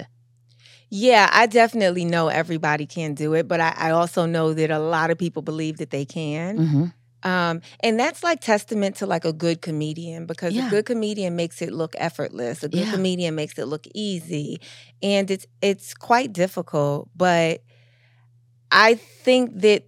[0.94, 4.80] Yeah, I definitely know everybody can do it, but I, I also know that a
[4.80, 6.58] lot of people believe that they can.
[6.58, 6.86] hmm
[7.24, 10.68] Um, and that's like testament to like a good comedian because Yeah.
[10.68, 12.64] a good comedian makes it look effortless.
[12.64, 12.92] A good Yeah.
[12.92, 14.60] comedian makes it look easy,
[15.04, 17.10] and it's it's quite difficult.
[17.16, 17.62] But
[18.72, 19.84] I think that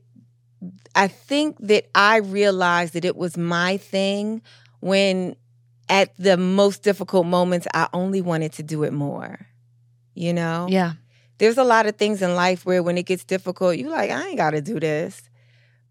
[0.95, 4.41] I think that I realized that it was my thing
[4.79, 5.35] when
[5.89, 9.47] at the most difficult moments I only wanted to do it more.
[10.15, 10.67] You know?
[10.69, 10.93] yeah
[11.39, 14.27] there's a lot of things in life where when it gets difficult, you like, I
[14.29, 15.21] ain't got to do this.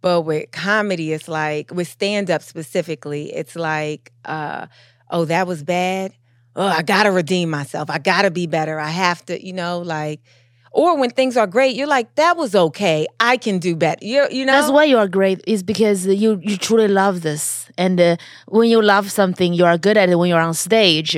[0.03, 4.67] But with comedy, it's like, with stand up specifically, it's like, uh,
[5.11, 6.13] oh, that was bad.
[6.55, 7.89] Oh, I got to redeem myself.
[7.89, 8.79] I got to be better.
[8.79, 10.21] I have to, you know, like,
[10.73, 13.07] or when things are great, you're like, that was okay.
[13.21, 14.05] I can do better.
[14.05, 14.53] You, you know?
[14.53, 15.43] That's why you are great.
[15.47, 18.17] Is because you you truly love this, and uh,
[18.49, 20.17] when you love something, you are good at it.
[20.17, 21.17] When you're on stage,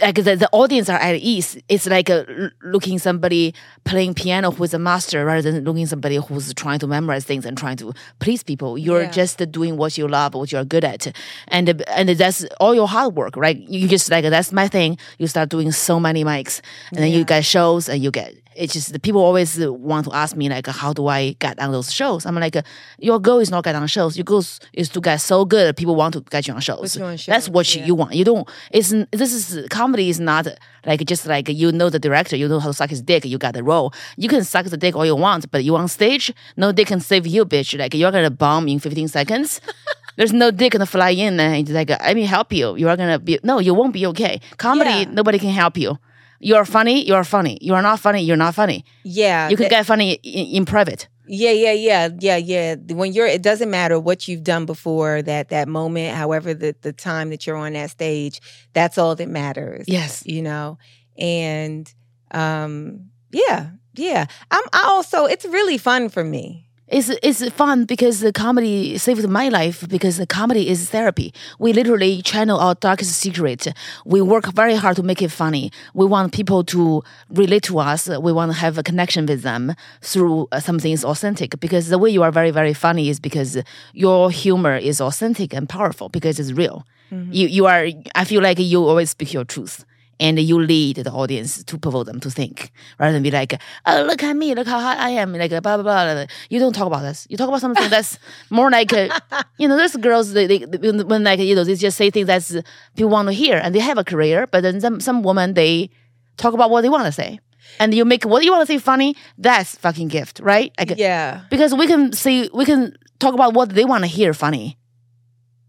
[0.00, 1.56] like the, the audience are at ease.
[1.68, 2.24] It's like uh,
[2.62, 7.24] looking somebody playing piano who's a master rather than looking somebody who's trying to memorize
[7.24, 8.78] things and trying to please people.
[8.78, 9.10] You're Yeah.
[9.10, 11.14] just doing what you love, what you're good at,
[11.48, 13.56] and uh, and that's all your hard work, right?
[13.56, 14.98] You just like that's my thing.
[15.18, 16.60] You start doing so many mics,
[16.90, 18.34] and then you get shows, and you get.
[18.56, 21.70] It's just the people always want to ask me like, how do I get on
[21.70, 22.26] those shows?
[22.26, 22.56] I'm like,
[22.98, 24.16] your goal is not get on shows.
[24.16, 26.96] Your goal is to get so good that people want to get you on shows.
[26.96, 27.86] you on That's what you, yeah.
[27.86, 28.14] you want.
[28.14, 28.48] You don't.
[28.72, 30.48] It's this is comedy is not
[30.84, 33.38] like just like you know the director, you know how to suck his dick, you
[33.38, 33.92] got the role.
[34.16, 37.00] You can suck the dick all you want, but you on stage, no dick can
[37.00, 37.78] save you, bitch.
[37.78, 39.60] Like you're gonna bomb in 15 seconds.
[40.16, 42.74] There's no dick gonna fly in and it's like let me help you.
[42.76, 44.40] You are gonna be no, you won't be okay.
[44.56, 45.04] Comedy, Yeah.
[45.12, 45.96] nobody can help you.
[46.40, 47.58] You are funny, you are funny.
[47.60, 48.84] You are not funny, you're not funny.
[49.04, 49.48] Yeah.
[49.50, 51.06] You can that- get funny in, in private.
[51.32, 52.74] Yeah, yeah, yeah, yeah, yeah.
[52.88, 56.16] When you're, it doesn't matter what you've done before that that moment.
[56.16, 58.40] However, the the time that you're on that stage,
[58.72, 59.84] that's all that matters.
[59.86, 60.26] Yes.
[60.26, 60.78] you know.
[61.16, 61.92] And
[62.32, 64.26] um, yeah, yeah.
[64.50, 64.64] I'm.
[64.72, 66.66] I also, it's really fun for me.
[66.90, 71.32] It's it's fun because the comedy saved my life because the comedy is therapy.
[71.60, 73.68] We literally channel our darkest secret.
[74.04, 75.70] We work very hard to make it funny.
[75.94, 78.08] We want people to relate to us.
[78.08, 81.60] We want to have a connection with them through uh, something is authentic.
[81.60, 85.68] Because the way you are very very funny is because your humor is authentic and
[85.68, 86.84] powerful because it's real.
[87.32, 87.86] You you are.
[88.14, 89.84] I feel like you always speak your truth.
[90.20, 94.02] And you lead the audience to provoke them to think, rather than be like, "Oh,
[94.02, 96.26] look at me, look how hot I am," like blah blah blah.
[96.50, 97.26] You don't talk about this.
[97.30, 98.18] You talk about something that's
[98.50, 99.08] more like, uh,
[99.56, 102.54] you know, there's girls they, they when, like you know they just say things that's
[102.54, 102.60] uh,
[102.96, 104.46] people want to hear, and they have a career.
[104.46, 105.88] But then some some women they
[106.36, 107.40] talk about what they want to say,
[107.78, 109.16] and you make what you want to say funny.
[109.38, 110.70] That's fucking gift, right?
[110.78, 114.34] Like, Yeah, because we can see we can talk about what they want to hear
[114.34, 114.76] funny,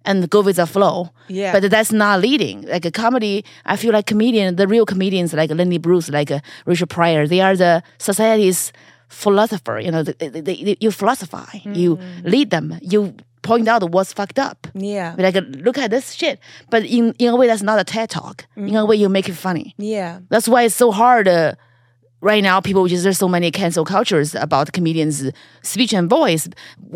[0.06, 1.10] and go with the flow.
[1.28, 1.52] yeah.
[1.54, 2.64] But that's not leading.
[2.68, 6.40] Like a comedy, I feel like comedian, the real comedians like Lenny Bruce, like uh,
[6.66, 8.72] Richard Pryor, they are the society's
[9.10, 9.80] philosopher.
[9.80, 14.40] You know, they, they, they, you philosophize, you lead them, you point out what's fucked
[14.40, 14.68] up.
[14.74, 15.36] yeah, Like,
[15.66, 16.40] look at this shit.
[16.70, 18.46] But in, in a way, that's not a TED talk.
[18.56, 19.74] In a way, you make it funny.
[19.78, 21.28] yeah, That's why it's so hard.
[21.28, 21.56] Uh,
[22.22, 25.32] right now, people just there's so many cancel cultures about comedians'
[25.64, 26.48] speech and voice.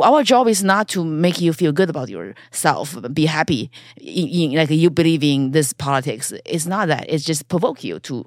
[0.02, 4.58] Our job is not to make you feel good about yourself, be happy, in, in,
[4.58, 6.32] like you believe in this politics.
[6.46, 7.06] It's not that.
[7.10, 8.26] It's just provoke you to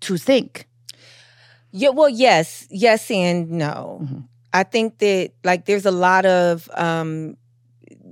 [0.00, 0.66] to think.
[1.72, 1.90] yeah.
[1.90, 4.00] Well, yes, yes, and no.
[4.02, 4.18] Mm-hmm.
[4.52, 7.36] I think that like there's a lot of um,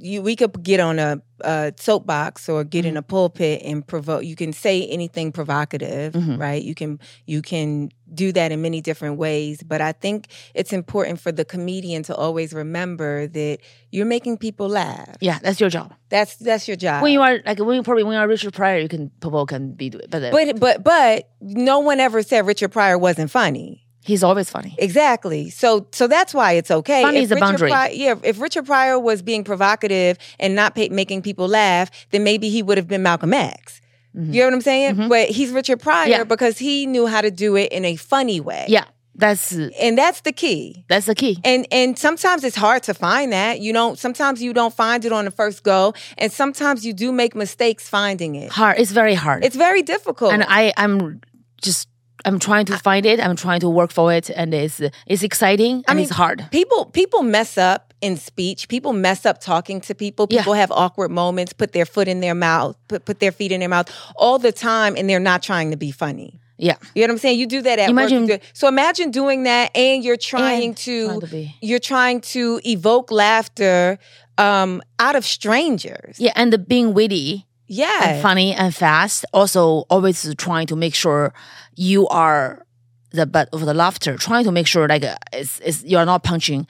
[0.00, 0.22] you.
[0.22, 2.98] We could get on a, a soapbox or get in Mm-hmm.
[2.98, 4.24] a pulpit and provoke.
[4.24, 6.38] You can say anything provocative, Mhm.
[6.38, 6.62] right?
[6.62, 9.62] You can you can do that in many different ways.
[9.62, 13.58] But I think it's important for the comedian to always remember that
[13.92, 15.16] you're making people laugh.
[15.20, 15.92] Yeah, that's your job.
[16.08, 17.02] That's that's your job.
[17.02, 19.52] When you are like when you probably when you are Richard Pryor, you can provoke
[19.52, 20.10] and be do it.
[20.10, 23.84] But, uh, but but but no one ever said Richard Pryor wasn't funny.
[24.08, 24.74] He's always funny.
[24.78, 25.50] Exactly.
[25.50, 27.02] So so that's why it's okay.
[27.02, 27.70] Funny If is a Richard boundary.
[27.70, 28.14] Pryor- yeah.
[28.24, 32.62] If Richard Pryor was being provocative and not pay, making people laugh, then maybe he
[32.62, 33.80] would have been Malcolm X.
[34.14, 35.08] You know what I'm saying?
[35.08, 36.10] But he's Richard Pryor Mm-hmm.
[36.10, 36.24] Yeah.
[36.24, 38.64] because he knew how to do it in a funny way.
[38.66, 40.84] Yeah, that's And that's the key.
[40.88, 41.38] that's the key.
[41.44, 43.60] And and sometimes it's hard to find that.
[43.60, 45.94] You don't sometimes you don't find it on the first go.
[46.16, 48.50] And sometimes you do make mistakes finding it.
[48.50, 48.80] Hard.
[48.80, 49.44] It's very hard.
[49.44, 50.32] It's very difficult.
[50.32, 51.20] and I I'm
[51.62, 51.86] just
[52.24, 53.20] I'm trying to find it.
[53.20, 56.46] I'm trying to work for it, and it's it's exciting and mean, it's hard.
[56.50, 60.40] people people mess up in speech people mess up talking to people Yeah.
[60.40, 63.58] people have awkward moments put their foot in their mouth put, put their feet in
[63.58, 67.06] their mouth all the time and they're not trying to be funny Yeah, you know
[67.08, 70.16] what i'm saying you do that at Imagine- work so imagine doing that and you're
[70.16, 73.98] trying And to, trying to be- you're trying to evoke laughter
[74.38, 79.24] um, out of strangers yeah, and the being witty yeah and funny and fast.
[79.34, 81.32] Also, always trying to make sure
[81.78, 82.64] you are
[83.12, 84.16] the butt of the laughter.
[84.16, 86.66] Trying to make sure like uh, it's, it's you're not punching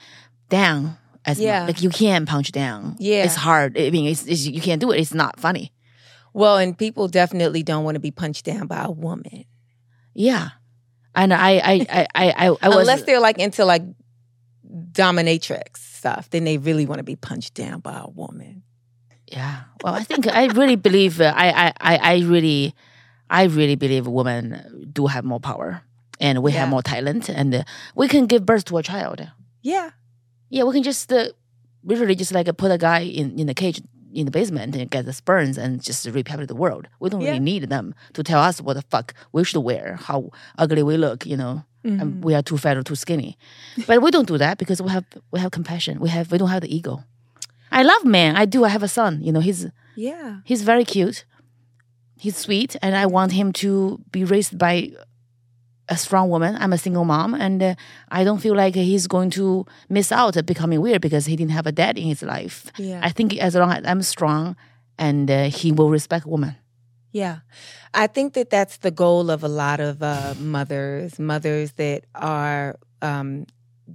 [0.49, 0.97] down.
[1.25, 1.59] As Yeah.
[1.65, 1.67] much.
[1.75, 2.95] like you can't punch down.
[2.99, 3.25] Yeah.
[3.25, 3.77] it's hard.
[3.77, 4.99] I mean, it's, it's, you can't do it.
[4.99, 5.71] It's not funny.
[6.33, 9.43] well and people definitely don't want to be punched down by a woman
[10.13, 10.49] Yeah,
[11.15, 13.83] and I I I I I, I was unless they're like into like
[14.91, 18.63] dominatrix stuff then they really want to be punched down by a woman
[19.31, 19.61] Yeah.
[19.83, 22.73] Well, I think I really believe uh, I, I I I really
[23.29, 25.81] I really believe women do have more power
[26.19, 27.63] and we have more talent and uh,
[27.95, 29.19] we can give birth to a child.
[29.61, 29.89] yeah
[30.49, 31.29] Yeah, we can just uh,
[31.83, 33.81] literally just like put a guy in in the cage
[34.19, 36.87] in the basement and get the sperms and just repopulate the world.
[36.99, 37.29] We don't Yeah.
[37.31, 40.19] really need them to tell us what the fuck we should wear, how
[40.57, 41.53] ugly we look, you know.
[41.85, 41.99] Mm-hmm.
[42.01, 43.31] And we are too fat or too skinny.
[43.87, 45.93] But we don't do that because we have we have compassion.
[46.05, 46.93] We have we don't have the ego.
[47.71, 48.35] I love men.
[48.41, 48.59] I do.
[48.65, 49.13] I have a son.
[49.25, 49.61] You know, he's
[49.95, 50.29] Yeah.
[50.49, 51.17] He's very cute,
[52.19, 54.91] he's sweet, and I want him to be raised by
[55.87, 56.55] a strong woman.
[56.59, 57.75] I'm a single mom, and uh,
[58.09, 61.51] I don't feel like he's going to miss out at becoming weird because he didn't
[61.51, 62.71] have a dad in his life.
[62.77, 62.99] Yeah.
[63.01, 64.55] I think as long as I'm strong,
[64.97, 66.55] and uh, he will respect woman.
[67.11, 67.39] Yeah.
[67.93, 72.77] I think that that's the goal of a lot of uh, mothers, mothers that are
[73.01, 73.47] um,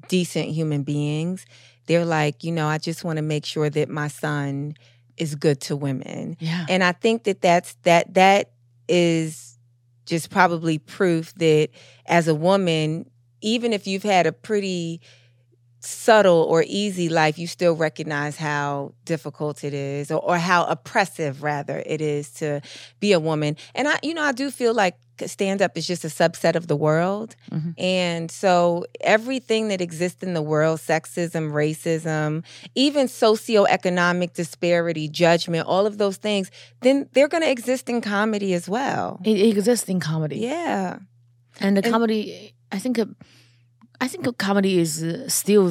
[0.09, 1.47] decent human beings.
[1.87, 4.75] They're like, you know, I just want to make sure that my son
[5.17, 6.37] is good to women.
[6.41, 6.67] Yeah.
[6.69, 8.53] And I think that that's that that
[8.89, 9.59] is
[10.07, 11.71] just probably proof that
[12.07, 15.01] as a woman, even if you've had a pretty
[15.85, 21.43] subtle or easy life, you still recognize how difficult it is or, or how oppressive
[21.43, 22.61] rather it is to
[23.01, 23.57] be a woman.
[23.75, 26.67] And I, you know, I do feel like stand up is just a subset of
[26.67, 27.37] the world.
[27.53, 27.75] Mhm.
[27.79, 32.43] And so everything that exists in the world, sexism, racism,
[32.75, 38.55] even socioeconomic disparity, judgment, all of those things, then they're going to exist in comedy
[38.55, 39.21] as well.
[39.25, 40.39] It, exists in comedy.
[40.39, 40.99] Yeah.
[41.61, 43.05] And the And- comedy, I think, uh,
[44.05, 45.67] I think comedy is uh, still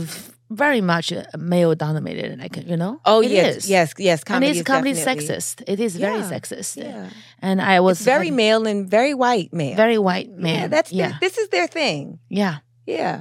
[0.50, 2.40] very much male dominated.
[2.44, 2.94] Like you know.
[3.06, 3.70] Oh It yes, is.
[3.70, 4.24] yes, yes.
[4.24, 5.64] Comedy and it's is comedy definitely- sexist.
[5.74, 6.78] It is very Yeah, sexist.
[6.78, 7.10] Yeah,
[7.48, 9.76] And I was it's very male and very white male.
[9.76, 10.56] very white man.
[10.60, 12.20] Yeah, that's yeah, Their, this is their thing.
[12.30, 12.56] yeah.
[12.86, 13.18] Yeah,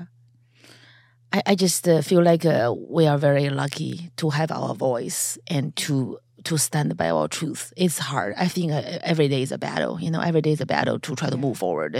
[1.32, 5.38] I, I just uh, feel like uh, we are very lucky to have our voice
[5.46, 7.72] and to to stand by our truth.
[7.76, 8.34] It's hard.
[8.36, 10.00] I think uh, every day is a battle.
[10.00, 11.94] You know, every day is a battle to try to move forward.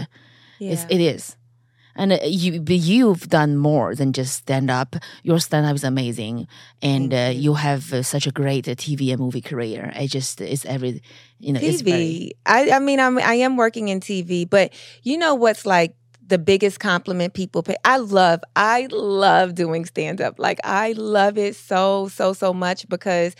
[0.59, 0.72] yeah.
[0.72, 1.37] It's, it is.
[1.94, 4.96] And uh, you, you've done more than just stand up.
[5.22, 6.48] Your stand up is amazing,
[6.83, 7.55] and uh, you.
[7.55, 9.92] have uh, such a great uh, TV and movie career.
[9.94, 11.02] I just, it's every,
[11.38, 12.31] you know, it's very, TV.
[12.44, 15.94] I, I mean, I'm I am working in TV, but you know what's like
[16.26, 17.76] the biggest compliment people pay.
[17.85, 20.38] I love, I love doing stand up.
[20.38, 23.35] Like I love it so, so, so much because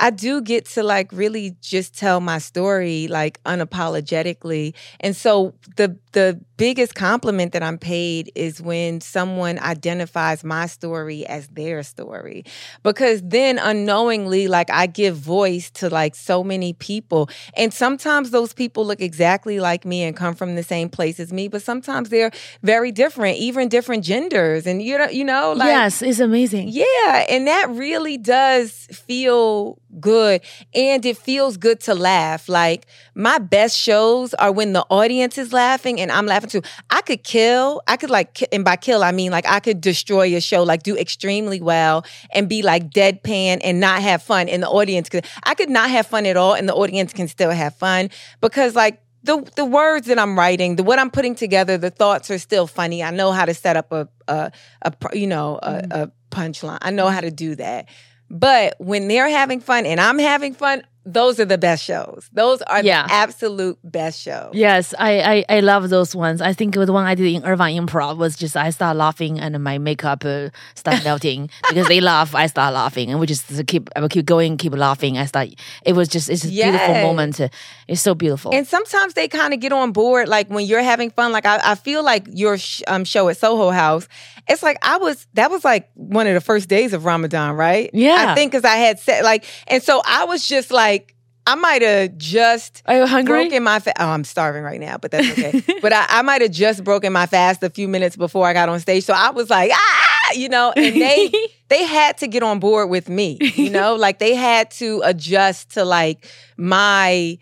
[0.00, 4.74] I do get to like really just tell my story like unapologetically.
[5.00, 11.26] And so the the biggest compliment that I'm paid is when someone identifies my story
[11.26, 12.44] as their story.
[12.82, 18.54] Because then unknowingly like I give voice to like so many people and sometimes those
[18.54, 22.08] people look exactly like me and come from the same place as me, but sometimes
[22.08, 22.30] they're
[22.62, 26.68] very different, even different genders and you know you know like yes, it's amazing.
[26.68, 30.42] yeah, and that really does feel good.
[30.74, 32.48] And it feels good to laugh.
[32.48, 36.62] Like my best shows are when the audience is laughing and I'm laughing too.
[36.90, 40.36] I could kill, I could like, and by kill, I mean like I could destroy
[40.36, 44.48] a show, like do extremely well and be like deadpan and not have fun.
[44.48, 47.28] And the audience could, I could not have fun at all and the audience can
[47.28, 51.34] still have fun because like, the, the words that I'm writing, the what I'm putting
[51.34, 53.02] together, the thoughts are still funny.
[53.02, 54.50] I know how to set up a a,
[54.80, 55.92] a you know a, mm.
[55.92, 56.78] a punchline.
[56.80, 57.88] I know how to do that.
[58.30, 62.28] But when they're having fun and I'm having fun, those are the best shows.
[62.32, 63.06] Those are Yeah.
[63.06, 64.50] the absolute best shows.
[64.52, 66.40] Yes, I, I, I love those ones.
[66.42, 69.62] I think the one I did in Irvine Improv was just I start laughing and
[69.64, 72.34] my makeup uh, start melting because they laugh.
[72.34, 75.16] I start laughing and we just keep I will keep going, keep laughing.
[75.16, 75.48] I start.
[75.84, 77.40] It was just it's a beautiful moment.
[77.88, 78.52] It's so beautiful.
[78.54, 81.32] And sometimes they kind of get on board, like when you're having fun.
[81.32, 84.06] Like I, I feel like your sh- um, show at Soho House.
[84.48, 85.26] It's like I was.
[85.34, 87.90] That was like one of the first days of Ramadan, right?
[87.94, 88.26] Yeah.
[88.28, 90.99] I think because I had said like, and so I was just like,
[91.46, 93.42] I might have just Are you hungry?
[93.44, 96.42] broken my fa- oh i'm starving right now but that's okay but i, I might
[96.42, 99.30] have just broken my fast a few minutes before i got on stage so i
[99.30, 101.32] was like ah you know and they
[101.68, 105.72] they had to get on board with me you know like they had to adjust
[105.74, 106.26] to like
[106.56, 107.36] my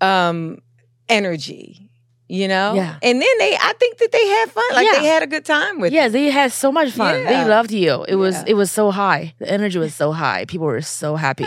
[0.00, 0.58] um
[1.08, 1.90] energy
[2.28, 2.96] you know Yeah.
[3.02, 4.98] and then they i think that they had fun like Yeah.
[5.00, 7.14] they had a good time with Yeah, they had so much fun.
[7.20, 7.44] Yeah.
[7.44, 8.04] They loved you.
[8.08, 9.34] It was it was so high.
[9.38, 10.46] The energy was so high.
[10.46, 11.46] People were so happy.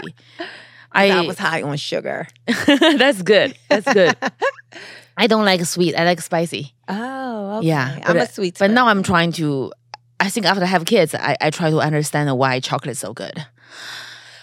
[0.97, 2.27] I, I, was high on sugar
[2.65, 3.57] that's good.
[3.69, 4.15] That's good.
[5.17, 5.95] I don't like sweet.
[5.95, 6.73] I like spicy.
[6.87, 7.67] oh okay.
[7.67, 9.71] Yeah, i'm but, a sweet But now I'm trying to.
[10.19, 13.45] I think after I have kids, I, I try to understand why chocolate's so good.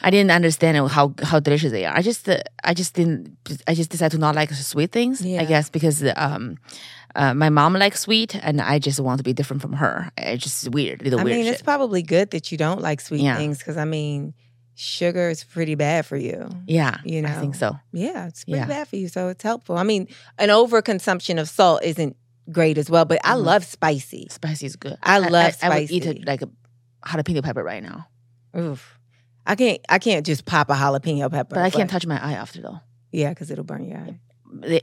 [0.02, 1.96] I didn't understand how how delicious they are.
[1.96, 3.36] I just uh, I just didn't.
[3.66, 5.22] I just decided to not like sweet things.
[5.22, 5.40] Yeah.
[5.40, 6.58] I guess because um,
[7.14, 10.10] uh, my mom likes sweet, and I just want to be different from her.
[10.18, 11.54] It's just weird, little I weird mean, shit.
[11.54, 13.36] it's probably good that you don't like sweet Yeah.
[13.36, 14.34] things because I mean,
[14.74, 16.48] sugar is pretty bad for you.
[16.66, 17.28] yeah, you know.
[17.28, 17.78] I think so.
[17.92, 18.66] Yeah, it's pretty Yeah.
[18.66, 19.76] bad for you, so it's helpful.
[19.78, 20.08] I mean,
[20.38, 22.16] an overconsumption of salt isn't
[22.50, 23.44] great as well, but I Mhm.
[23.44, 24.26] love spicy.
[24.30, 24.96] Spicy is good.
[25.02, 25.66] I love spicy.
[25.66, 26.48] I, would eat it like a
[27.06, 28.08] jalapeno pepper right now,
[28.56, 28.98] Oof.
[29.46, 29.80] I can't.
[29.88, 31.54] I can't just pop a jalapeno pepper.
[31.54, 32.80] but I can't touch my eye after though.
[33.12, 34.18] Yeah, because it'll burn your eye.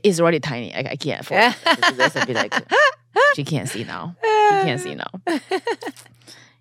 [0.04, 0.74] It's already tiny.
[0.74, 1.40] I, I can't afford.
[1.42, 1.96] it.
[1.96, 2.54] That's a bit like
[3.36, 4.16] she can't see now.
[4.52, 5.10] She can't see now.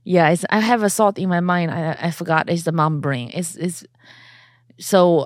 [0.03, 1.71] Yeah, it's, I have a thought in my mind.
[1.71, 2.49] I I forgot.
[2.49, 3.29] It's the mom brain.
[3.33, 3.85] It's it's
[4.79, 5.25] so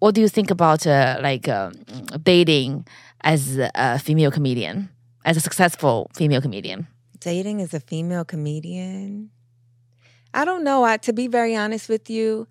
[0.00, 1.72] what do you think about uh, like um
[2.22, 2.86] dating
[3.22, 4.88] as a female comedian,
[5.24, 6.86] as a successful female comedian?
[7.20, 9.30] Dating as a female comedian?
[10.32, 10.84] I don't know.
[10.84, 12.46] I, to be very honest with you,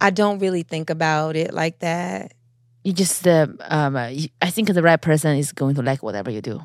[0.00, 2.34] I don't really think about it like that.
[2.84, 4.10] You just, uh, um, uh,
[4.42, 6.60] I think the right person is going to like whatever you do.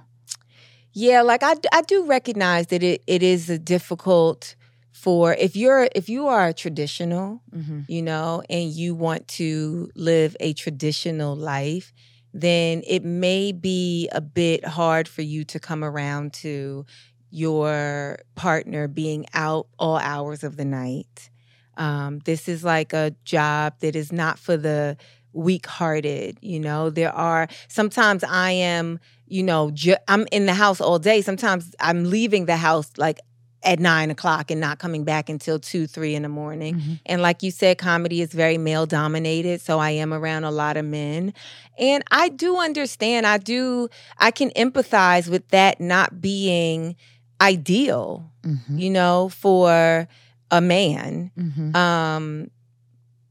[0.93, 4.55] Yeah, like I, I do recognize that it, it is a difficult
[4.91, 7.81] for if you're if you are traditional, Mm-hmm.
[7.87, 11.91] you know, and you want to live a traditional life,
[12.33, 16.85] then it may be a bit hard for you to come around to
[17.29, 21.29] your partner being out all hours of the night.
[21.77, 24.97] Um, this is like a job that is not for the
[25.33, 26.37] weak hearted.
[26.41, 28.99] You know, there are sometimes I am,
[29.31, 31.21] you know, ju- I'm in the house all day.
[31.21, 33.19] Sometimes I'm leaving the house like
[33.63, 36.75] at nine o'clock and not coming back until two, three in the morning.
[36.75, 36.93] Mm-hmm.
[37.05, 39.61] And like you said, comedy is very male dominated.
[39.61, 41.33] So I am around a lot of men.
[41.77, 46.95] And I do understand, I do, I can empathize with that not being
[47.39, 48.79] ideal, Mm-hmm.
[48.79, 50.07] you know, for
[50.49, 51.29] a man.
[51.37, 51.75] Mm-hmm.
[51.75, 52.49] Um,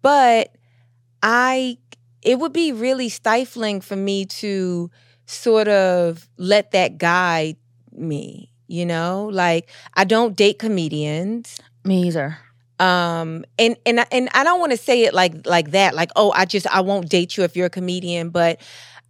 [0.03, 0.55] but
[1.21, 1.79] I,
[2.23, 4.89] it would be really stifling for me to
[5.31, 7.57] sort of let that guide
[7.93, 9.29] me, you know?
[9.33, 11.59] Like, I don't date comedians.
[11.85, 12.39] Me either.
[12.79, 16.11] um and and I- and I don't want to say it like like that like
[16.17, 18.59] oh I just I won't date you if you're a comedian but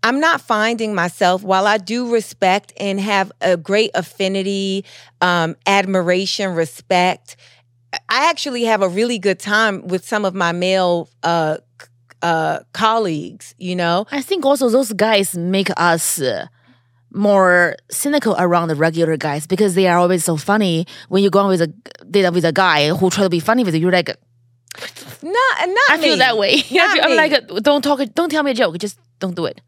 [0.03, 4.85] I'm not finding myself while I do respect and have a great affinity
[5.21, 7.37] um admiration respect
[8.09, 11.59] I actually have a really good time with some of my male uh
[12.23, 16.47] uh colleagues you know I think also those guys make us uh,
[17.13, 20.87] more cynical around the regular guys because they are always so funny.
[21.09, 21.67] When you go on with a
[22.11, 24.09] date with a guy who try to be funny with you, you're like,
[25.23, 26.63] not not I feel that way.
[26.71, 29.61] Not I'm like, don't talk, don't tell me a joke, just don't do it.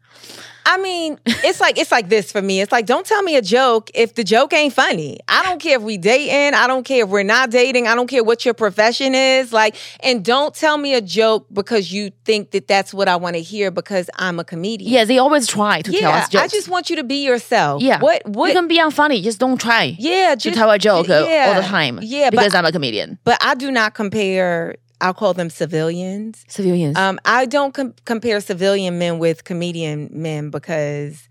[0.65, 2.61] I mean, it's like it's like this for me.
[2.61, 5.19] It's like don't tell me a joke if the joke ain't funny.
[5.27, 6.57] I don't care if we dating.
[6.57, 7.87] I don't care if we're not dating.
[7.87, 9.51] I don't care what your profession is.
[9.51, 13.35] Like, and don't tell me a joke because you think that that's what I want
[13.35, 14.89] to hear because I'm a comedian.
[14.89, 16.17] Yeah, they always try to tell yeah.
[16.17, 16.43] us jokes.
[16.43, 17.81] I just want you to be yourself.
[17.81, 17.99] yeah.
[17.99, 18.53] What you what?
[18.53, 21.67] can be unfunny, just don't try yeah, to just tell a joke uh, all the
[21.67, 21.99] time.
[22.01, 23.19] Yeah, but because I'm a comedian.
[23.23, 24.77] but I do not compare.
[25.03, 26.45] I'll call them civilians.
[26.47, 26.97] Civilians.
[26.97, 31.27] Um, I don't com- compare civilian men with comedian men because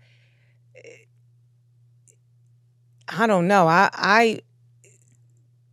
[3.09, 3.67] I don't know.
[3.67, 4.39] I, I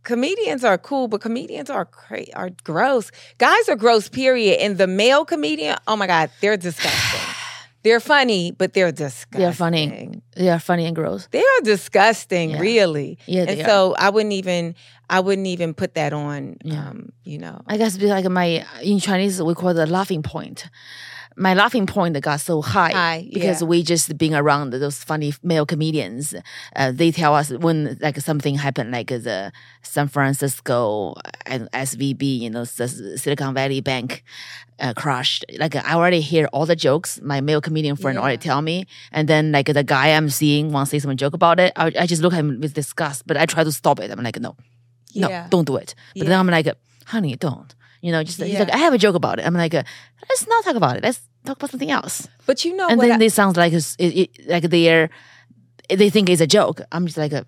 [0.03, 3.11] comedians are cool, but comedians are cra- are gross.
[3.37, 4.09] Guys are gross.
[4.09, 4.59] Period.
[4.59, 7.19] And the male comedian, oh my god, they're disgusting.
[7.83, 9.39] they're funny, but they're disgusting.
[9.41, 10.21] They're funny.
[10.35, 11.27] they are funny and gross.
[11.31, 12.59] They are disgusting, Yeah.
[12.59, 13.17] really.
[13.25, 14.75] Yeah, and so I wouldn't even
[15.11, 16.57] I wouldn't even put that on.
[16.63, 16.87] Yeah.
[16.89, 17.61] Um, you know.
[17.67, 20.69] I guess like my in Chinese we call it the laughing point.
[21.37, 23.67] My laughing point got so high, High, because yeah.
[23.67, 26.35] we just being around those funny male comedians.
[26.75, 29.51] Uh, they tell us when like something happened, like the
[29.81, 34.23] San Francisco and SVB, you know, Silicon Valley Bank
[34.79, 35.45] uh, crashed.
[35.57, 37.19] Like I already hear all the jokes.
[37.23, 38.21] My male comedian friend Yeah.
[38.23, 41.33] already tell me, and then like the guy I'm seeing wants to say some joke
[41.33, 41.71] about it.
[41.77, 44.11] I, I just look at him with disgust, but I try to stop it.
[44.11, 44.55] I'm like, no,
[45.15, 45.47] no, Yeah.
[45.49, 45.95] don't do it.
[46.15, 46.67] But then I'm like,
[47.05, 47.73] honey, don't.
[48.01, 49.45] You know, just he's like, I have a joke about it.
[49.45, 51.03] I'm like, let's not talk about it.
[51.03, 52.27] Let's talk about something else.
[52.47, 55.09] But you know and then I- they sounds like it, it, like they're
[55.89, 56.81] they think it's a joke.
[56.91, 57.43] I'm just like, uh,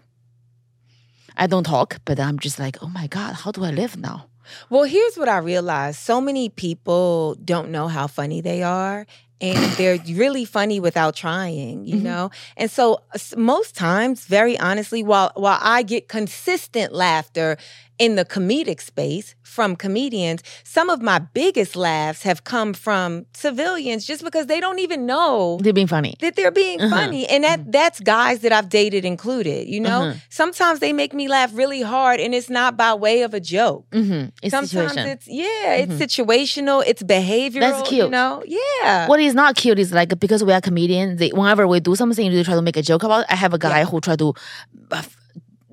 [1.35, 4.27] I don't talk, but I'm just like, oh my god, how do I live now?
[4.69, 5.99] Well, here's what I realized.
[5.99, 9.07] So many people don't know how funny they are.
[9.43, 12.03] And they're really funny without trying, you Mhm.
[12.03, 12.31] know?
[12.55, 13.01] And so
[13.35, 17.57] most times, very honestly, while while I get consistent laughter
[17.99, 24.03] in the comedic space from comedians, some of my biggest laughs have come from civilians
[24.05, 26.15] just because they don't even know They're being funny.
[26.21, 26.95] that they're being Uh-huh.
[26.95, 30.13] funny and that that's guys that I've dated included you know Uh-huh.
[30.29, 33.85] sometimes they make me laugh really hard and it's not by way of a joke
[33.91, 34.29] Mm-hmm.
[34.41, 35.07] It's sometimes situation.
[35.07, 38.09] it's yeah it's situational it's behavioral That's you cute.
[38.11, 41.19] know yeah what is not cute is like because we are comedians.
[41.19, 43.21] They, whenever we do something, they try to make a joke about.
[43.21, 43.27] It.
[43.29, 43.85] I have a guy Yeah.
[43.85, 44.33] who try to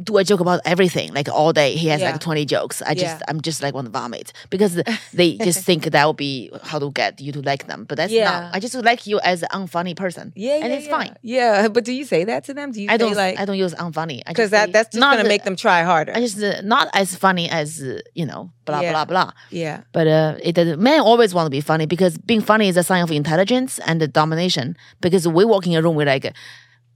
[0.03, 1.75] do a joke about everything, like all day.
[1.77, 2.13] He has Yeah.
[2.13, 2.83] like twenty jokes.
[2.83, 3.29] I just, Yeah.
[3.29, 4.81] I'm just like want to vomit because
[5.13, 7.85] they just think that will be how to get you to like them.
[7.89, 8.31] But that's Yeah.
[8.31, 8.55] not.
[8.55, 10.33] I just like you as an unfunny person.
[10.37, 10.99] yeah and yeah, it's yeah.
[10.99, 11.17] fine.
[11.23, 13.15] yeah but do you say that to them do you I don't.
[13.15, 14.23] like I don't use unfunny.
[14.27, 17.15] Because that that's just not gonna make them try harder I just uh, not as
[17.15, 18.93] funny as uh, you know, blah Yeah.
[18.93, 19.31] blah blah.
[19.51, 20.81] yeah But uh, it doesn't.
[20.81, 23.99] Men always want to be funny because being funny is a sign of intelligence and
[24.13, 24.77] domination.
[25.01, 26.33] Because we walk in a room, we're like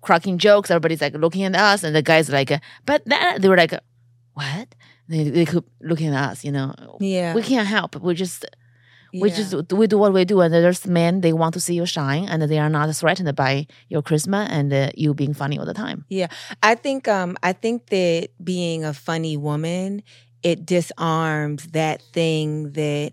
[0.04, 0.70] cracking jokes.
[0.70, 2.50] Everybody's like looking at us, and the guys like,
[2.86, 3.74] but that they were like,
[4.34, 4.68] what?
[5.08, 6.44] They they keep looking at us.
[6.44, 7.96] You know, yeah we can't help.
[7.96, 8.44] We're just
[9.22, 9.36] We Yeah.
[9.40, 12.24] just we do what we do, and there's men they want to see you shine,
[12.30, 13.52] and they are not threatened by
[13.92, 15.98] your charisma and uh, you being funny all the time.
[16.10, 16.28] Yeah,
[16.70, 20.02] I think um I think that being a funny woman
[20.42, 23.10] it disarms that thing that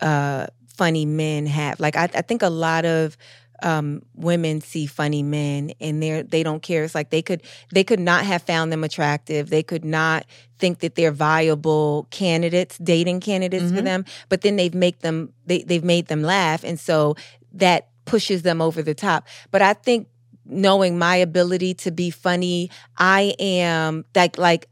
[0.00, 0.46] uh
[0.76, 1.80] funny men have.
[1.80, 3.16] Like I, I think a lot of
[3.62, 6.84] um women see funny men and they're they don't care.
[6.84, 7.42] It's like they could
[7.72, 9.50] they could not have found them attractive.
[9.50, 10.26] They could not
[10.58, 13.84] think that they're viable candidates, dating candidates for Mhm.
[13.84, 14.04] them.
[14.28, 16.64] But then they've make them they they've made them laugh.
[16.64, 17.16] And so
[17.52, 19.26] that pushes them over the top.
[19.50, 20.08] But I think
[20.44, 24.68] knowing my ability to be funny, I am like like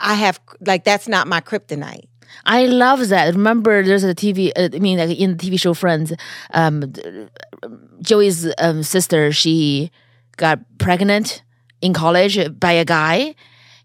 [0.00, 2.08] I have like that's not my kryptonite.
[2.44, 3.34] I love that.
[3.34, 4.52] Remember, there's a TV.
[4.56, 6.12] Uh, I mean, like in the TV show Friends,
[6.52, 6.92] um,
[8.00, 9.90] Joey's um, sister she
[10.36, 11.42] got pregnant
[11.80, 13.34] in college by a guy.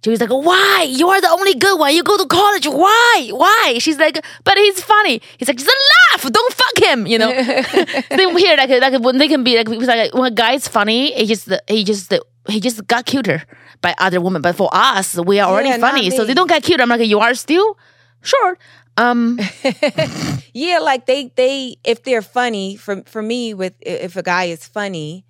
[0.01, 0.87] Joey's like, "Why?
[0.89, 1.93] You are the only good one.
[1.93, 2.65] You go to college.
[2.67, 3.29] Why?
[3.33, 5.69] Why?" She's like, "But he's funny." He's like, "Just
[6.11, 6.31] laugh.
[6.31, 7.31] Don't fuck him." You know.
[8.15, 8.55] Same here.
[8.55, 11.83] Like, like when they can be like, like when a guy's funny, he just he
[11.83, 12.13] just
[12.47, 13.43] he just got cuter
[13.81, 14.41] by other women.
[14.41, 16.79] But for us, we are already Yeah, funny, so they don't get cute.
[16.79, 17.77] I'm like, you are still
[18.21, 18.57] sure.
[18.97, 19.39] Um,
[20.53, 24.67] yeah, like they they if they're funny for for me with if a guy is
[24.67, 25.25] funny,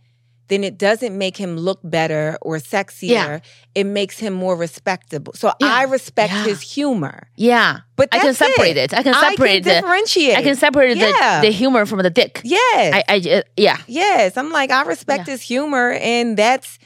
[0.48, 3.10] then it doesn't make him look better or sexier.
[3.10, 3.40] Yeah.
[3.76, 5.34] It makes him more respectable.
[5.36, 5.68] So Yeah.
[5.68, 6.44] I respect Yeah.
[6.46, 7.30] his humor.
[7.36, 8.94] yeah, But I can separate it.
[8.94, 10.38] I can separate I the- can differentiate.
[10.38, 12.42] I can separate the, the humor from the dick.
[12.44, 12.94] Yes.
[12.96, 16.80] I, I uh, yeah, Yes, I'm like I respect his humor and that's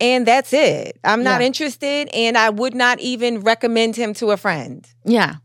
[0.00, 0.98] and that's it.
[1.04, 4.84] I'm not interested and I would not even recommend him to a friend.
[5.04, 5.36] yeah.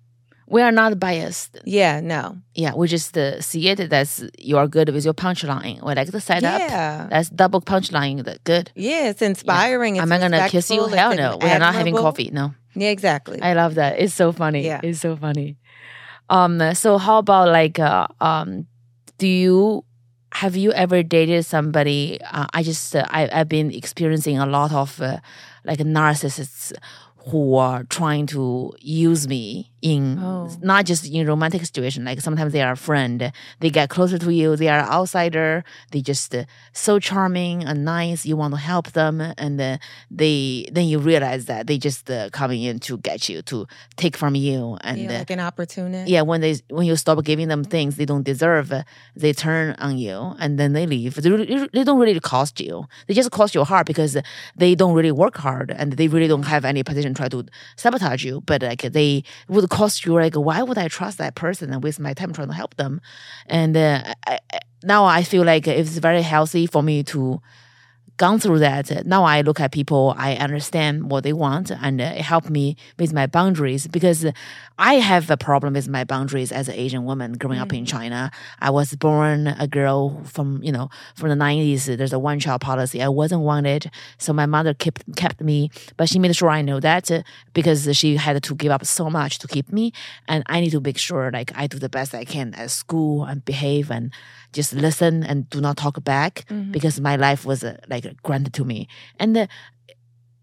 [0.49, 1.59] We are not biased.
[1.65, 2.37] Yeah, no.
[2.55, 3.89] Yeah, we just uh, see it.
[3.89, 5.83] That's you are good with your punchline.
[5.85, 6.59] We like the setup.
[6.59, 7.07] Yeah.
[7.09, 8.23] That's double punchline.
[8.25, 8.71] That good.
[8.75, 9.97] Yeah, it's inspiring.
[9.97, 10.85] It's Am I gonna kiss you?
[10.87, 11.37] Hell no.
[11.41, 12.31] We are not having coffee.
[12.33, 12.55] No.
[12.75, 13.39] Yeah, exactly.
[13.41, 13.99] I love that.
[13.99, 14.65] It's so funny.
[14.65, 14.81] Yeah.
[14.83, 15.57] It's so funny.
[16.29, 18.65] Um so how about like uh, um
[19.17, 19.83] do you
[20.33, 24.71] have you ever dated somebody uh, I just uh, I I've been experiencing a lot
[24.71, 25.17] of uh,
[25.63, 26.71] like narcissists
[27.29, 30.49] who are trying to use me in Oh.
[30.61, 34.31] not just in romantic situation like sometimes they are a friend they get closer to
[34.33, 38.91] you they are outsider they just uh, so charming and nice you want to help
[38.91, 39.77] them and uh,
[40.11, 43.65] they then you realize that they just uh, coming in to get you to
[43.95, 46.09] take from you and yeah, uh, like an opportunist.
[46.09, 48.73] yeah when they when you stop giving them things they don't deserve
[49.15, 52.85] they turn on you and then they leave they, really- they don't really cost you
[53.07, 54.17] they just cost your heart because
[54.55, 58.23] they don't really work hard and they really don't have any position try to sabotage
[58.25, 61.83] you but like they would cost you're like why would i trust that person and
[61.83, 63.01] waste my time trying to help them?
[63.47, 67.41] And uh, I, I, now i feel like it's very healthy for me to
[68.19, 69.05] gone through that.
[69.05, 72.75] Now i look at people i understand what they want and uh, it helped me
[72.99, 74.25] with my boundaries because
[74.77, 78.29] i have a problem with my boundaries as an asian woman growing up in china.
[78.59, 82.61] I was born a girl from you know from the 90s there's a one child
[82.61, 83.01] policy.
[83.01, 83.89] I wasn't wanted.
[84.17, 87.21] So my mother kept kept me but she made sure i know that uh,
[87.53, 89.93] because she had to give up so much to keep me.
[90.27, 93.23] And i need to make sure like i do the best i can at school
[93.23, 94.11] and behave and
[94.51, 98.65] just listen and do not talk back because my life was uh, like granted to
[98.65, 98.87] me
[99.19, 99.47] and uh,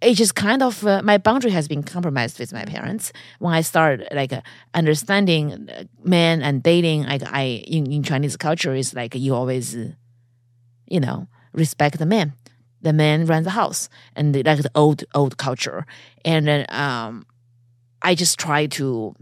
[0.00, 3.62] it just kind of uh, my boundary has been compromised with my parents when I
[3.62, 4.42] started like uh,
[4.74, 7.04] understanding uh, men and dating.
[7.04, 9.92] Like I in, in Chinese culture is like you always, uh,
[10.86, 12.34] you know, respect the man.
[12.82, 15.86] The man runs the house, and like the old old culture.
[16.24, 17.26] And then um,
[18.02, 19.14] I just try to.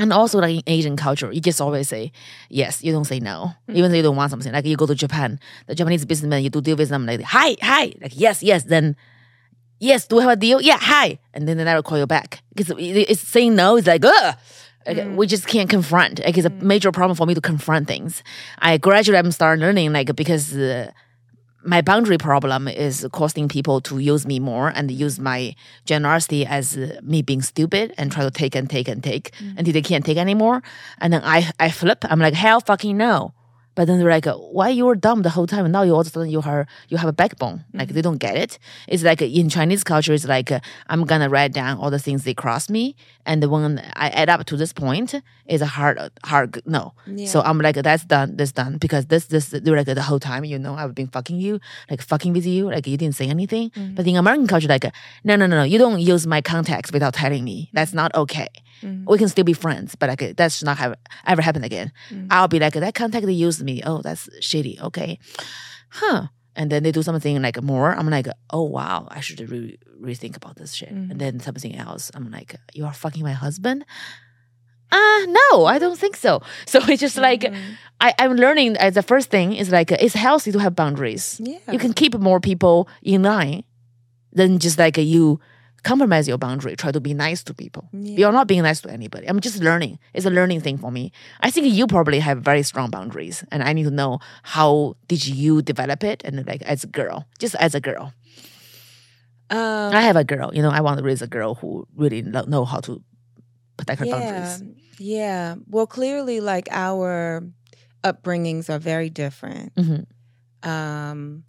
[0.00, 2.10] And also, like in Asian culture, you just always say
[2.48, 2.82] yes.
[2.82, 3.74] You don't say no, mm.
[3.74, 4.52] even though you don't want something.
[4.52, 7.56] Like you go to Japan, the Japanese businessman, you do deal with them like hi,
[7.62, 8.64] hi, like yes, yes.
[8.64, 8.96] Then
[9.80, 10.60] yes, do we have a deal?
[10.60, 11.18] Yeah, hi.
[11.34, 12.42] And then they never call you back.
[12.54, 14.36] Because it's saying no, it's like, ugh.
[14.86, 15.16] Like, mm.
[15.16, 16.24] We just can't confront.
[16.24, 16.62] Like, it's a mm.
[16.62, 18.22] major problem for me to confront things.
[18.58, 20.90] I gradually I'm starting learning, like, because uh,
[21.62, 25.54] my boundary problem is causing people to use me more and use my
[25.84, 29.72] generosity as uh, me being stupid and try to take and take and take until
[29.72, 30.62] they can't take anymore.
[30.98, 32.04] And then I, I flip.
[32.08, 33.34] I'm like, hell fucking no.
[33.80, 35.64] But then they're like, why you were dumb the whole time?
[35.64, 37.64] And now you all of a sudden you are you have a backbone.
[37.72, 38.58] Like they don't get it.
[38.86, 40.60] It's like in Chinese culture, it's like uh,
[40.90, 44.44] I'm gonna write down all the things they cross me, and when I add up
[44.44, 45.14] to this point,
[45.46, 46.92] is a hard hard no.
[47.24, 50.44] So I'm like, that's done, that's done because this this they're like the whole time,
[50.44, 51.58] you know, I've been fucking you,
[51.90, 53.70] like fucking with you, like you didn't say anything.
[53.94, 54.84] But in American culture, like
[55.24, 57.70] no no no no, you don't use my contacts without telling me.
[57.72, 58.48] That's not okay.
[58.82, 60.94] We can still be friends, but like that should not have
[61.26, 61.92] ever happen again.
[62.30, 63.82] I'll be like that contact they used me.
[63.84, 64.80] Oh, that's shitty.
[64.80, 65.18] Okay,
[65.90, 66.28] huh?
[66.56, 67.92] And then they do something like more.
[67.94, 70.90] I'm like, oh wow, I should re- rethink about this shit.
[70.90, 73.84] And then something else, I'm like, you are fucking my husband.
[74.92, 76.42] Uh no, I don't think so.
[76.66, 77.72] So it's just like Mm-hmm.
[78.00, 81.38] I, I'm learning as the first thing is like it's healthy to have boundaries.
[81.42, 81.58] Yeah.
[81.70, 83.62] You can keep more people in line
[84.32, 85.38] than just like you
[85.82, 87.88] compromise your boundary, try to be nice to people.
[87.92, 89.26] You're not being nice to anybody.
[89.28, 89.98] I'm just learning.
[90.14, 91.12] It's a learning thing for me.
[91.40, 95.26] I think you probably have very strong boundaries, and I need to know how did
[95.26, 98.12] you develop it, and like as a girl, just as a girl.
[99.50, 100.54] Um, I have a girl.
[100.54, 103.02] You know, I want to raise a girl who really know how to
[103.76, 104.62] protect her yeah, boundaries.
[104.98, 105.54] yeah.
[105.68, 107.42] Well, clearly, like our
[108.04, 109.74] upbringings are very different.
[109.74, 110.06] Mhm.
[110.62, 111.44] Um,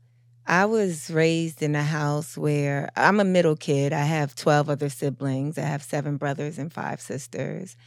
[0.51, 3.93] I was raised in a house where I'm a middle kid.
[3.93, 5.57] I have 12 other siblings.
[5.57, 7.77] I have seven brothers and five sisters.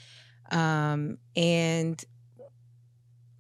[0.50, 2.02] Um, and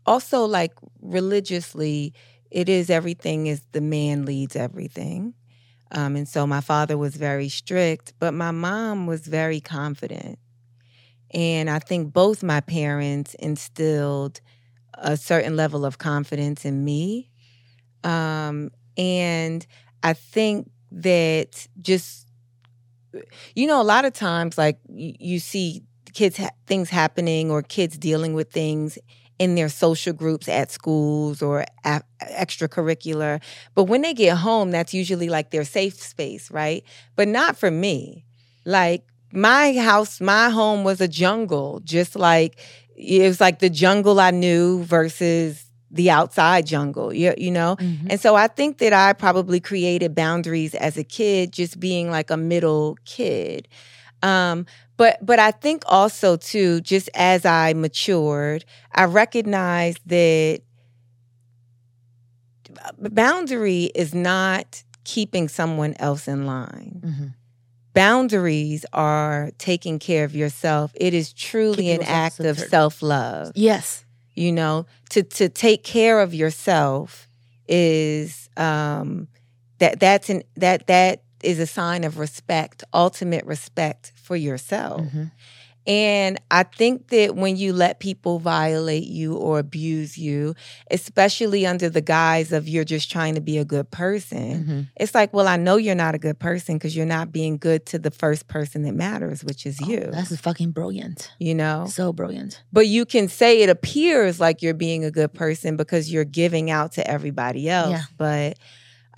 [0.04, 2.12] also, like religiously,
[2.50, 5.32] it is everything is the man leads everything.
[5.90, 10.38] Um, and so my father was very strict, but my mom was very confident.
[11.30, 14.42] And I think both my parents instilled
[14.92, 17.30] a certain level of confidence in me.
[18.04, 19.66] Um, and
[20.02, 22.26] I think that just,
[23.54, 25.82] you know, a lot of times, like you, see
[26.12, 28.98] kids, ha- things happening or kids dealing with things
[29.38, 33.40] in their social groups at schools or a- extracurricular.
[33.74, 36.84] But when they get home, that's usually like their safe space, right?
[37.16, 38.24] But not for me.
[38.64, 42.58] Like my house, my home was a jungle, just like
[42.96, 45.63] it was like the jungle I knew versus
[45.94, 47.76] the outside jungle, you, you know?
[47.76, 48.06] Mhm.
[48.10, 52.30] And so I think that I probably created boundaries as a kid, just being like
[52.30, 53.68] a middle kid.
[54.22, 54.66] Um,
[54.96, 60.60] but but I think also too, just as I matured, I recognized that
[62.98, 67.02] boundary is not keeping someone else in line.
[67.04, 67.34] Mhm.
[67.92, 70.90] Boundaries are taking care of yourself.
[70.94, 74.03] It is truly Keeping an act of self-love Yes.
[74.34, 77.28] You know to to take care of yourself
[77.68, 79.28] is um
[79.78, 85.30] that that's an that that is a sign of respect ultimate respect for yourself Mhm.
[85.86, 90.54] And i think that when you let people violate you or abuse you
[90.90, 94.88] especially under the guise of you're just trying to be a good person Mhm.
[94.96, 97.84] it's like well i know you're not a good person because you're not being good
[97.86, 101.30] to the first person that matters which is you Oh, That's fucking brilliant.
[101.38, 102.62] you know So brilliant.
[102.72, 106.70] but you can say it appears like you're being a good person because you're giving
[106.70, 108.02] out to everybody else Yeah.
[108.16, 108.58] but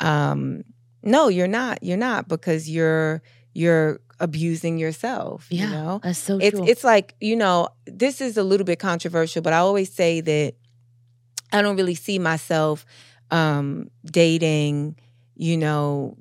[0.00, 0.64] um
[1.02, 3.22] no you're not you're not because you're
[3.54, 5.64] you're abusing yourself Yeah.
[5.66, 6.66] you know That's so it's true.
[6.68, 10.54] it's like you know this is a little bit controversial but i always say that
[11.52, 12.86] i don't really see myself
[13.30, 14.96] um dating
[15.36, 16.16] you know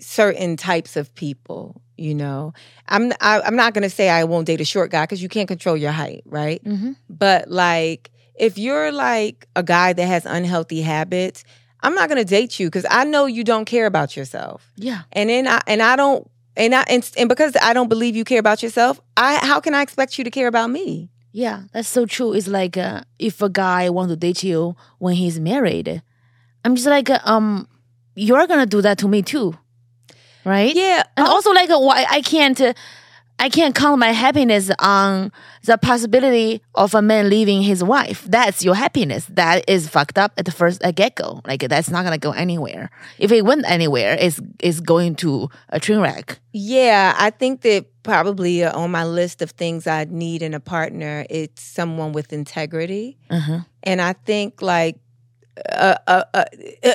[0.00, 2.52] certain types of people you know
[2.88, 5.28] i'm I, i'm not going to say i won't date a short guy because you
[5.28, 6.96] can't control your height right Mhm.
[7.08, 11.44] but like if you're like a guy that has unhealthy habits
[11.82, 15.02] i'm not going to date you because i know you don't care about yourself Yeah.
[15.12, 18.24] and then I and I don't and I and, and because I don't believe you
[18.24, 21.10] care about yourself, I how can I expect you to care about me?
[21.32, 22.32] Yeah, that's so true.
[22.32, 26.02] It's like uh, if a guy want to date you when he's married,
[26.64, 27.68] I'm just like, uh, um,
[28.14, 29.56] you're gonna do that to me too,
[30.44, 30.74] right?
[30.74, 32.74] Yeah, And also, like, uh, why I can't, uh,
[33.40, 35.32] I can't count my happiness on
[35.64, 38.22] the possibility of a man leaving his wife.
[38.28, 39.24] That's your happiness.
[39.30, 41.40] That is fucked up at the first uh, get go.
[41.46, 42.90] Like, that's not gonna go anywhere.
[43.18, 46.38] If it went anywhere, it's it's going to a train wreck.
[46.52, 47.14] yeah.
[47.18, 51.24] I think that probably uh, on my list of things I need in a partner,
[51.30, 53.60] it's someone with integrity, Uh-huh.
[53.82, 54.96] and I think like
[55.68, 56.44] uh, uh, uh,
[56.84, 56.94] uh,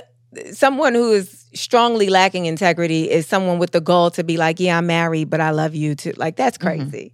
[0.53, 4.77] someone who is strongly lacking integrity is someone with the goal to be like, yeah,
[4.77, 6.13] I'm married, but I love you too.
[6.17, 6.83] Like that's mm-hmm.
[6.83, 7.13] crazy.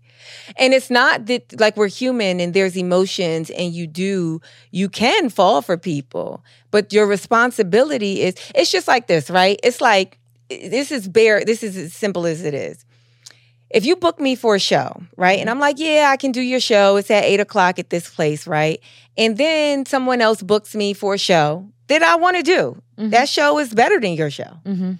[0.58, 4.42] And it's not that like we're human and there's emotions and you do
[4.72, 9.60] you can fall for people, but your responsibility is it's just like this, right?
[9.64, 10.20] It's like
[10.50, 12.86] this is bare this is as simple as it is.
[13.70, 15.40] If you book me for a show, right?
[15.40, 16.98] And I'm like, yeah, I can do your show.
[16.98, 18.82] It's at eight o'clock at this place, right?
[19.18, 22.82] And then someone else books me for a show that I want to do.
[23.00, 23.12] Mhm.
[23.12, 24.94] That show is better than your show Mm-hmm.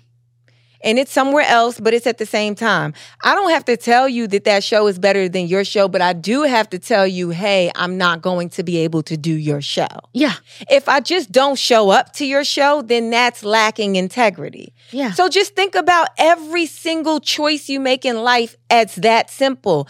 [0.84, 2.94] and it's somewhere else, but it's at the same time.
[3.24, 6.02] I don't have to tell you that that show is better than your show, but
[6.02, 9.32] I do have to tell you, hey, I'm not going to be able to do
[9.50, 9.94] your show.
[10.14, 10.34] Yeah.
[10.72, 14.74] If I just don't show up to your show, then that's lacking integrity.
[14.92, 15.12] Yeah.
[15.12, 19.88] So just think about every single choice you make in life as that simple.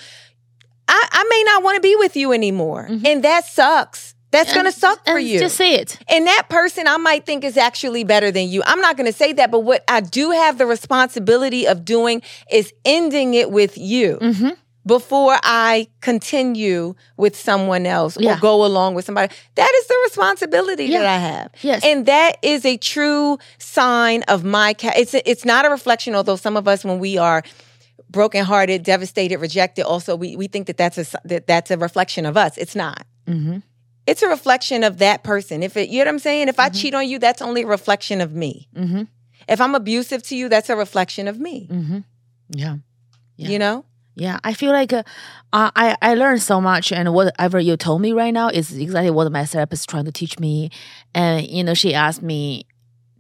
[0.90, 4.14] I, I may not want to be with you anymore, and that sucks.
[4.32, 5.40] That's going to suck for And you.
[5.40, 6.00] Just say it.
[6.10, 8.64] And that person I might think is actually better than you.
[8.66, 12.22] I'm not going to say that, but what I do have the responsibility of doing
[12.52, 14.18] is ending it with you.
[14.22, 14.50] Mm-hmm.
[14.84, 18.38] before I continue with someone else Yeah.
[18.38, 19.32] or go along with somebody.
[19.56, 21.52] That is the responsibility that I have.
[21.62, 21.86] Yes.
[21.86, 26.36] And that is a true sign of my ca- it's it's not a reflection although
[26.36, 27.44] some of us when we are
[28.10, 32.36] brokenhearted, devastated, rejected also we we think that that's a that that's a reflection of
[32.36, 32.58] us.
[32.58, 33.06] It's not.
[33.28, 33.60] Mm-hmm.
[34.08, 35.64] It's a reflection of that person.
[35.64, 36.48] If it you know what I'm saying?
[36.48, 38.68] If I cheat on you, that's only a reflection of me.
[38.76, 39.04] Mm-hmm.
[39.48, 41.68] If I'm abusive to you, that's a reflection of me.
[41.70, 42.00] Mm-hmm.
[42.50, 42.78] Yeah.
[43.38, 43.50] Yeah.
[43.50, 43.86] You know?
[44.16, 45.04] Yeah, I feel like uh,
[45.54, 49.32] I I learned so much, and whatever you told me right now is exactly what
[49.32, 50.70] my therapist is trying to teach me.
[51.16, 52.66] And you know, she asked me,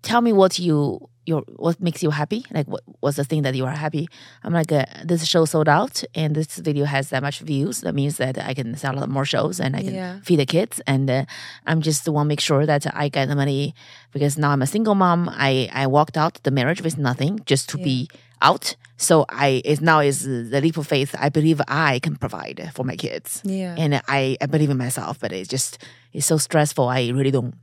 [0.01, 2.45] "Tell me what you your what makes you happy?
[2.51, 4.07] Like what what's the thing that you are happy?"
[4.43, 7.81] I'm like, uh, "This show sold out, and this video has that much views.
[7.81, 10.19] That means that I can sell a lot more shows, and I can Yeah.
[10.23, 10.81] feed the kids.
[10.87, 11.25] And uh,
[11.67, 13.73] I'm just want to make sure that I get the money
[14.13, 15.29] because now I'm a single mom.
[15.29, 18.07] I I walked out the marriage with nothing just to be
[18.41, 18.75] out.
[18.97, 21.15] So I it's now is the leap of faith.
[21.25, 23.75] I believe I can provide for my kids, Yeah.
[23.77, 25.19] and I I believe in myself.
[25.19, 25.77] But it's just
[26.13, 26.87] it's so stressful.
[26.89, 27.53] I really don't.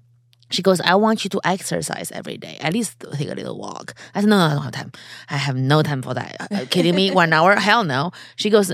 [0.51, 3.94] She goes, I want you to exercise every day, at least take a little walk.
[4.14, 4.92] I said, no, no, I don't have time.
[5.30, 6.36] I have no time for that.
[6.51, 7.11] Are you kidding me?
[7.11, 7.55] One hour?
[7.57, 8.12] Hell no.
[8.36, 8.72] She goes,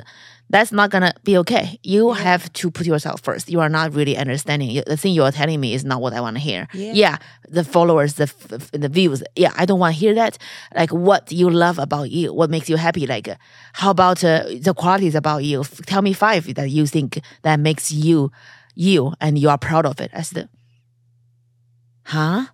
[0.50, 1.78] that's not gonna be okay.
[1.82, 3.48] You have to put yourself first.
[3.50, 4.82] You are not really understanding.
[4.86, 6.68] The thing you are telling me is not what I want to hear.
[6.74, 7.16] Yeah.
[7.48, 9.22] the followers, the f- the views.
[9.36, 10.36] Yeah, I don't want to hear that.
[10.74, 13.06] Like what you love about you, what makes you happy.
[13.06, 13.28] Like
[13.72, 15.60] how about uh, the qualities about you?
[15.62, 18.30] F- Tell me five that you think that makes you
[18.74, 20.10] you and you are proud of it.
[20.12, 20.48] I said,
[22.04, 22.46] huh?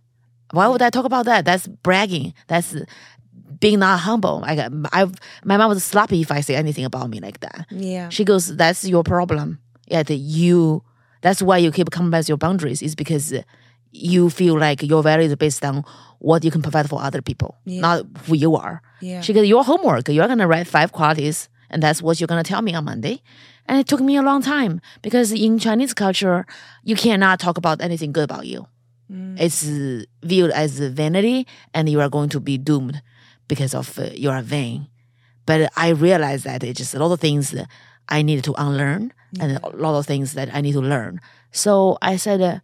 [0.52, 1.44] Why would I talk about that?
[1.44, 2.34] That's bragging.
[2.48, 2.74] That's
[3.60, 4.40] being not humble.
[4.40, 4.58] Like
[4.92, 5.06] I,
[5.44, 7.66] my mom was sloppy if I say anything about me like that.
[7.70, 8.08] Yeah.
[8.08, 9.58] She goes, "That's your problem.
[9.86, 10.82] Yeah, that you.
[11.22, 12.82] That's why you keep compromise your boundaries.
[12.82, 13.32] Is because
[13.92, 15.84] you feel like your value is based on
[16.20, 17.80] what you can provide for other people, Yeah.
[17.80, 18.82] not who you are.
[19.00, 19.20] Yeah.
[19.20, 20.08] She goes, your homework.
[20.08, 23.22] You're gonna write five qualities, and that's what you're gonna tell me on Monday.
[23.66, 26.46] And it took me a long time because in Chinese culture,
[26.84, 28.66] you cannot talk about anything good about you.
[29.38, 33.02] It's uh, viewed as vanity, and you are going to be doomed
[33.48, 34.86] because of uh, you are vain.
[35.46, 37.66] But I realized that it's just a lot of things that
[38.08, 41.20] I needed to unlearn, and a lot of things that I need to learn.
[41.50, 42.58] So I said, uh,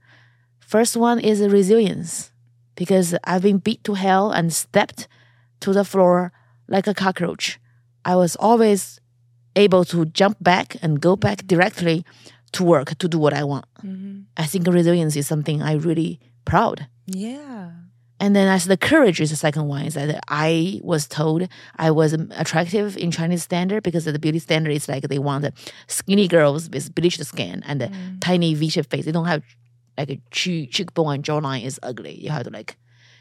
[0.60, 2.30] first one is resilience,
[2.76, 5.08] because I've been beat to hell and stepped
[5.60, 6.30] to the floor
[6.68, 7.58] like a cockroach.
[8.04, 9.00] I was always
[9.56, 12.04] able to jump back and go back directly
[12.52, 13.64] to work to do what I want.
[14.36, 16.86] I think resilience is something I really proud.
[17.06, 17.72] Yeah.
[18.18, 21.90] And then as the courage is the second one is that I was told I
[21.90, 25.44] was attractive in Chinese standard because the beauty standard is like they want
[25.86, 27.90] skinny girls with bleached skin and a
[28.20, 29.04] tiny V-shaped face.
[29.04, 29.42] They don't have
[29.98, 32.14] like a cheek cheekbone and jawline is ugly.
[32.18, 32.78] You have to like.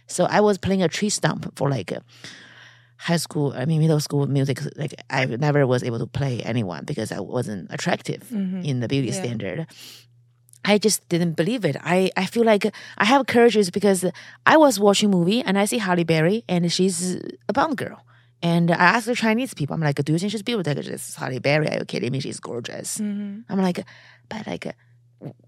[0.08, 2.00] So I was playing a tree stump for like uh,
[2.98, 3.54] high school.
[3.54, 4.60] I mean middle school music.
[4.78, 9.10] Like I never was able to play anyone because I wasn't attractive in the beauty
[9.10, 9.14] Yeah.
[9.22, 9.68] standard.
[10.66, 11.78] I just didn't believe it.
[11.82, 12.66] I, I feel like
[12.98, 14.04] I have courage is because
[14.46, 17.16] I was watching a movie and I see Halle Berry and she's
[17.48, 18.04] a Bond girl.
[18.42, 20.74] And I asked the Chinese people, I'm like, do you think she's beautiful?
[20.74, 21.70] Like, this is Halle Berry.
[21.70, 22.20] Are you kidding me?
[22.20, 22.98] She's gorgeous.
[22.98, 23.52] Mm-hmm.
[23.52, 23.86] I'm like,
[24.28, 24.76] but like,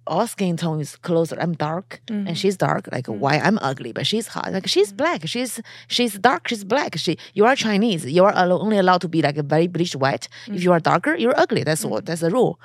[0.05, 1.37] all skin tone is closer.
[1.39, 2.33] I'm dark and mm-hmm.
[2.35, 2.87] she's dark.
[2.91, 3.19] Like, mm-hmm.
[3.19, 4.53] why I'm ugly, but she's hot.
[4.53, 5.27] Like, she's black.
[5.27, 6.47] She's she's dark.
[6.47, 6.97] She's black.
[6.97, 8.05] She you are Chinese.
[8.05, 10.29] You are only allowed to be like a very bleached white.
[10.47, 11.63] If you are darker, you're ugly.
[11.63, 12.59] That's what that's the rule.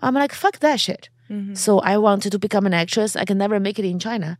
[0.00, 1.08] I'm like, fuck that shit.
[1.30, 1.54] Mm-hmm.
[1.54, 3.16] So I wanted to become an actress.
[3.16, 4.38] I can never make it in China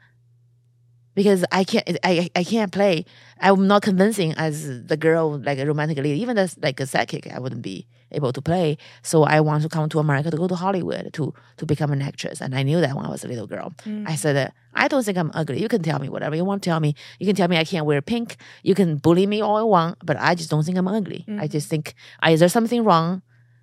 [1.14, 1.98] because I can't.
[2.02, 3.04] I I can't play.
[3.40, 6.16] I'm not convincing as the girl like a romantic lead.
[6.16, 8.76] Even as like a sidekick, I wouldn't be able to play.
[9.02, 12.02] So I want to come to America to go to Hollywood to to become an
[12.02, 12.40] actress.
[12.40, 13.72] And I knew that when I was a little girl.
[13.84, 14.08] Mm.
[14.08, 15.60] I said, I don't think I'm ugly.
[15.60, 16.94] You can tell me whatever you want to tell me.
[17.18, 18.36] You can tell me I can't wear pink.
[18.62, 21.24] You can bully me all you want, but I just don't think I'm ugly.
[21.28, 21.46] I mm-hmm.
[21.46, 21.94] just think
[22.26, 23.22] is there something wrong?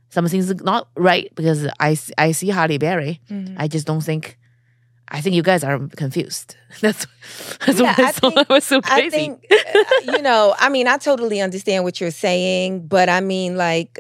[0.10, 3.20] Something's not right because I, I see Halle Berry.
[3.58, 4.38] I just don't think.
[5.10, 6.58] I think you guys are confused.
[6.82, 7.08] That's
[7.66, 9.10] that's Yeah, I, I think- I was so I crazy.
[9.10, 13.56] think, uh, you know, I mean, I totally understand what you're saying, but I mean,
[13.56, 14.00] like,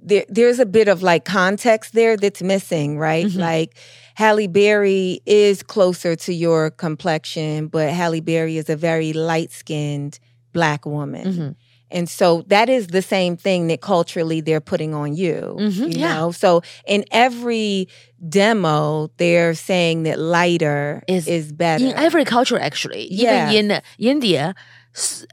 [0.00, 3.26] there, there's a bit of like context there that's missing, right?
[3.26, 3.38] Mhm.
[3.38, 3.76] Like,
[4.14, 10.18] Halle Berry is closer to your complexion, but Halle Berry is a very light skinned
[10.52, 11.24] black woman.
[11.32, 11.56] Mhm.
[11.92, 15.56] And so that is the same thing that culturally they're putting on you.
[15.60, 16.14] Mhm, You yeah.
[16.14, 16.32] know?
[16.32, 17.86] So in every
[18.28, 21.84] demo, they're saying that lighter Is- is, better.
[21.84, 23.50] in every culture actually Yeah.
[23.50, 24.54] even in india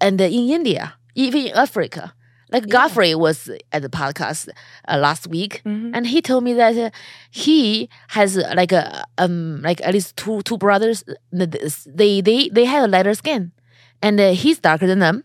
[0.01, 2.13] and in india even in africa
[2.51, 3.37] like godfrey was
[3.75, 4.49] at the podcast
[4.87, 5.91] uh, last week Mhm.
[5.95, 6.89] and he told me that uh,
[7.43, 11.45] he has uh, like a um like at least two two brothers uh,
[12.01, 13.51] they they they have a lighter skin
[14.01, 15.23] and uh, he's darker than them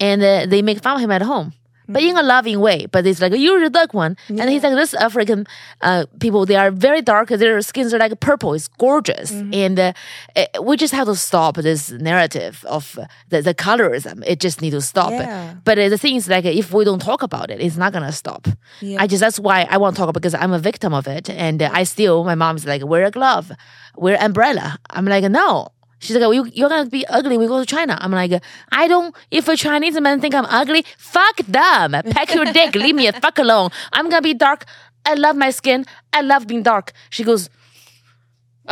[0.00, 1.52] and uh, they make fun of him at home
[1.88, 2.86] but in a loving way.
[2.86, 5.46] But it's like you're the dark one, and he's like this African
[5.80, 6.46] uh, people.
[6.46, 7.28] They are very dark.
[7.28, 8.54] Their skins are like purple.
[8.54, 9.92] It's gorgeous, and uh,
[10.34, 14.22] eh, we just have to stop this narrative of uh, the, the colorism.
[14.26, 15.10] It just need to stop.
[15.10, 15.54] Yeah.
[15.64, 18.12] But uh, the thing is, like, if we don't talk about it, it's not gonna
[18.12, 18.48] stop.
[18.80, 19.02] Yeah.
[19.02, 21.62] I just that's why I want to talk because I'm a victim of it, and
[21.62, 23.52] uh, I still my mom's like wear a glove,
[23.96, 24.78] wear umbrella.
[24.90, 25.68] I'm like no.
[25.98, 27.96] She's like, you, you're gonna be ugly when we go to China.
[28.00, 29.14] I'm like, I don't.
[29.30, 31.92] If a Chinese man think I'm ugly, fuck them.
[32.10, 32.74] Pack your dick.
[32.74, 33.70] Leave me a fuck alone.
[33.92, 34.66] I'm gonna be dark.
[35.06, 35.84] I love my skin.
[36.12, 36.92] I love being dark.
[37.10, 37.48] She goes,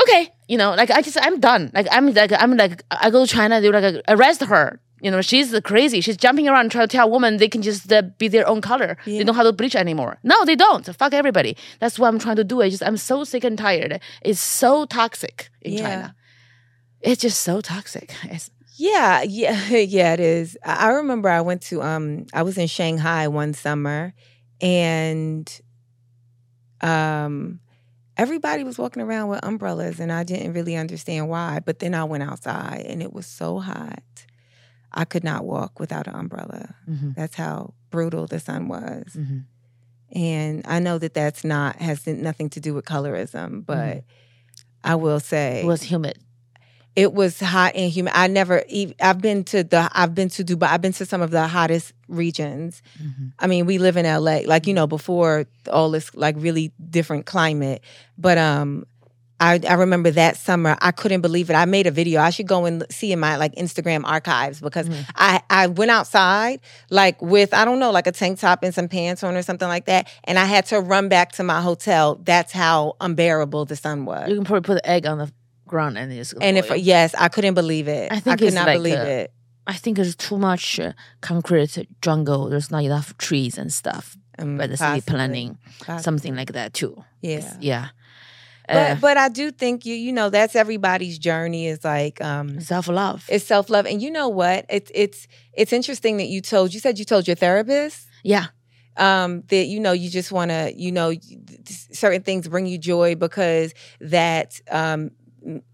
[0.02, 0.30] okay.
[0.48, 1.70] You know, like I just, I'm done.
[1.72, 3.60] Like I'm like, I'm like, I go to China.
[3.60, 4.80] they're like arrest her.
[5.00, 6.00] You know, she's crazy.
[6.00, 8.96] She's jumping around trying to tell women they can just uh, be their own color.
[9.04, 10.16] They don't have to bleach anymore.
[10.22, 10.84] No, they don't.
[10.96, 11.58] Fuck everybody.
[11.78, 12.62] That's what I'm trying to do.
[12.62, 14.00] I just, I'm so sick and tired.
[14.22, 15.82] It's so toxic in Yeah.
[15.82, 16.14] China.
[17.04, 18.14] It's just so toxic.
[18.24, 20.56] It's, Yeah, yeah, yeah, it is.
[20.64, 24.14] I remember I went to um I was in Shanghai one summer
[24.60, 25.46] and
[26.80, 27.60] um
[28.16, 31.60] everybody was walking around with umbrellas and I didn't really understand why.
[31.64, 34.02] But then I went outside and it was so hot.
[34.92, 36.74] I could not walk without an umbrella.
[36.88, 37.14] Mhm.
[37.16, 39.06] That's how brutal the sun was.
[39.16, 39.44] Mhm.
[40.12, 44.04] And I know that that's not has nothing to do with colorism, but
[44.84, 46.18] I will say it was humid.
[46.96, 48.12] It was hot and humid.
[48.14, 48.62] I never.
[49.00, 49.88] I've been to the.
[49.92, 50.68] I've been to Dubai.
[50.68, 52.82] I've been to some of the hottest regions.
[53.02, 53.32] Mhm.
[53.38, 57.26] I mean, we live in LA, like you know, before all this like really different
[57.26, 57.82] climate.
[58.16, 58.84] But um,
[59.40, 60.76] I I remember that summer.
[60.80, 61.54] I couldn't believe it.
[61.54, 62.20] I made a video.
[62.20, 65.04] I should go and see in my like Instagram archives because Mhm.
[65.16, 68.86] I I went outside like with I don't know like a tank top and some
[68.86, 72.20] pants on or something like that, and I had to run back to my hotel.
[72.22, 74.28] That's how unbearable the sun was.
[74.28, 75.32] You can probably put an egg on the
[75.74, 78.06] ground and it's And if yes, I couldn't believe it.
[78.16, 79.26] I think could not like, believe uh, it.
[79.72, 81.74] I think there's too much uh, concrete
[82.06, 82.40] jungle.
[82.50, 84.06] There's not enough trees and stuff.
[84.38, 86.02] Um, By the city planning, possibly.
[86.08, 86.94] something like that too.
[87.22, 87.38] Yeah.
[87.38, 87.86] It's- yeah.
[88.66, 92.48] But Uh, but I do think you you know that's everybody's journey is like um
[92.60, 93.20] self love.
[93.34, 95.20] it's self love and you know what it's it's
[95.60, 97.98] it's interesting that you told you said you told your therapist
[98.34, 98.46] Yeah.
[99.08, 101.12] um that you know you just want to you know
[101.92, 105.10] certain things bring you joy because that um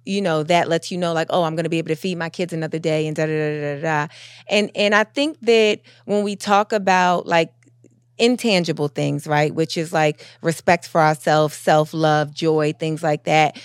[0.05, 2.19] you know that lets you know like oh i'm going to be able to feed
[2.19, 4.13] my kids another day and da da da da da
[4.49, 7.53] and and i think that when we talk about like
[8.19, 13.57] intangible things right which is like respect for ourselves self-love joy things like that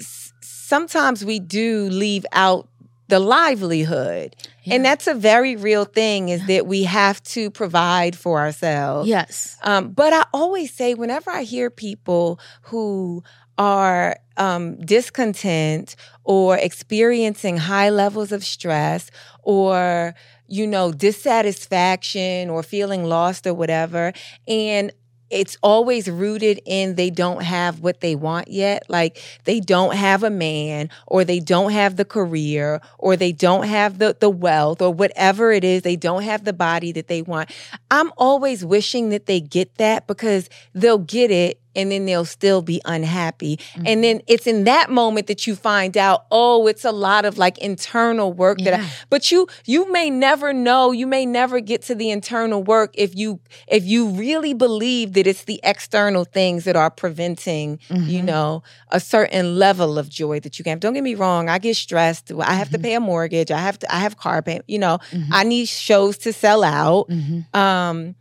[0.00, 2.68] S- sometimes we do leave out
[3.08, 4.74] the livelihood Yeah.
[4.74, 9.56] and that's a very real thing is that we have to provide for ourselves Yes.
[9.62, 13.22] um, but I always say, whenever I hear people who
[13.58, 19.10] are um, discontent or experiencing high levels of stress
[19.42, 20.14] or,
[20.48, 24.12] you know, dissatisfaction or feeling lost or whatever,
[24.48, 24.92] and
[25.30, 28.84] it's always rooted in they don't have what they want yet.
[28.88, 33.66] Like they don't have a man or they don't have the career or they don't
[33.66, 35.82] have the, the wealth or whatever it is.
[35.82, 37.50] They don't have the body that they want.
[37.90, 42.62] I'm always wishing that they get that because they'll get it and then they'll still
[42.62, 43.58] be unhappy.
[43.84, 47.38] And then it's in that moment that you find out, oh, it's a lot of
[47.38, 51.82] like internal work that I, but you you may never know, you may never get
[51.82, 56.64] to the internal work if you if you really believe that it's the external things
[56.64, 58.24] that are preventing, you Mhm.
[58.24, 60.80] know, a certain level of joy that you can have.
[60.80, 62.30] Don't get me wrong, I get stressed.
[62.38, 63.50] I have to pay a mortgage.
[63.50, 65.28] I have to I have car payment, you know, Mhm.
[65.32, 67.08] I need shows to sell out.
[67.08, 67.54] Mhm.
[67.54, 68.14] Um,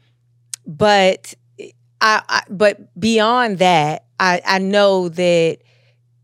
[0.66, 1.34] but
[2.04, 5.58] I, I but beyond that, I I know that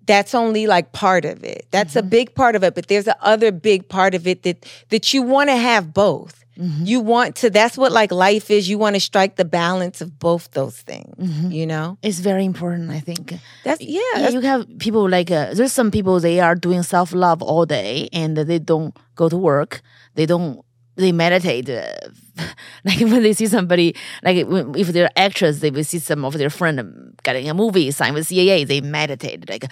[0.05, 1.65] that's only like part of it.
[1.71, 2.09] That's a Mhm.
[2.09, 5.21] big part of it, but there's a other big part of it that that you
[5.23, 6.35] want to have both.
[6.59, 6.85] Mhm.
[6.85, 8.67] You want to that's what like life is.
[8.67, 11.53] You want to strike the balance of both those things, Mhm.
[11.53, 11.97] you know?
[12.03, 13.33] It's very important, I think.
[13.63, 16.83] That's yeah, Yeah, that's- you have people like uh, there's some people they are doing
[16.83, 19.81] self love all day and they don't go to work.
[20.15, 20.59] They don't.
[20.97, 21.69] They meditate.
[21.69, 21.83] Uh,
[22.85, 26.49] like when they see somebody, like if they're actors, they will see some of their
[26.49, 28.67] friend um, getting a movie signed with CAA.
[28.67, 29.49] They meditate.
[29.49, 29.65] Like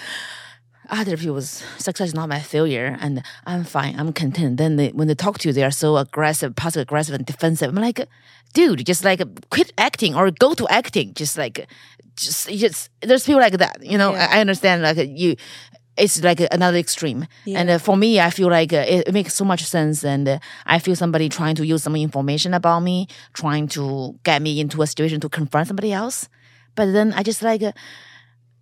[0.89, 3.99] other people's success is not my failure, and I'm fine.
[3.99, 4.57] I'm content.
[4.57, 7.69] Then they, when they talk to you, they are so aggressive, passive aggressive, and defensive.
[7.69, 8.07] I'm like,
[8.53, 11.13] dude, just like quit acting or go to acting.
[11.13, 11.67] Just like,
[12.15, 13.83] just just there's people like that.
[13.83, 14.29] You know, Yeah.
[14.31, 14.81] I, I understand.
[14.81, 15.35] Like you,
[15.97, 17.25] it's like another extreme.
[17.45, 17.59] Yeah.
[17.59, 20.03] And uh, for me, I feel like uh, it, it makes so much sense.
[20.03, 24.41] And uh, I feel somebody trying to use some information about me, trying to get
[24.41, 26.29] me into a situation to confront somebody else.
[26.75, 27.71] But then I just like, uh,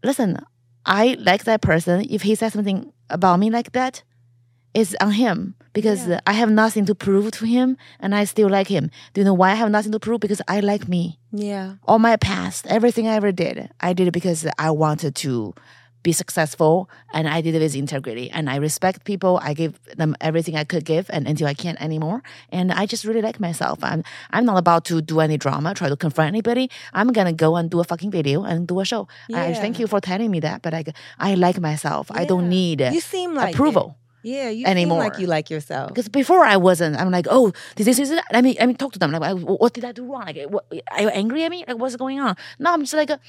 [0.04, 0.40] listen,
[0.86, 2.06] I like that person.
[2.10, 4.04] If he says something about me like that,
[4.74, 6.20] it's on him because Yeah.
[6.28, 8.92] I have nothing to prove to him and I still like him.
[9.14, 10.20] Do you know why I have nothing to prove?
[10.20, 11.18] Because I like me.
[11.32, 11.76] Yeah.
[11.88, 15.54] All my past, everything I ever did, I did it because I wanted to
[16.06, 16.74] be successful
[17.16, 18.28] and I did it with integrity.
[18.38, 19.34] And I respect people.
[19.50, 22.20] I give them everything I could give and until I can't anymore.
[22.58, 23.78] And I just really like myself.
[23.90, 24.02] I'm
[24.36, 26.66] I'm not about to do any drama, try to confront anybody.
[27.00, 29.02] I'm gonna go and do a fucking video and do a show.
[29.34, 29.62] I Yeah.
[29.64, 30.90] thank you for telling me that, but like
[31.30, 32.04] I like myself.
[32.22, 33.56] I don't need You seem like it.
[33.56, 33.88] approval.
[34.36, 35.02] Yeah, you anymore.
[35.02, 35.88] seem like you like yourself.
[35.90, 37.46] Because before I wasn't, I'm like, oh,
[37.78, 38.24] this is it.
[38.34, 39.12] I mean, I mean, talk to them.
[39.12, 40.26] Like, what did I do wrong?
[40.26, 40.64] Like, what,
[40.96, 41.60] are you angry at me?
[41.68, 42.34] Like, what's going on?
[42.58, 43.20] No, I'm just like, uh,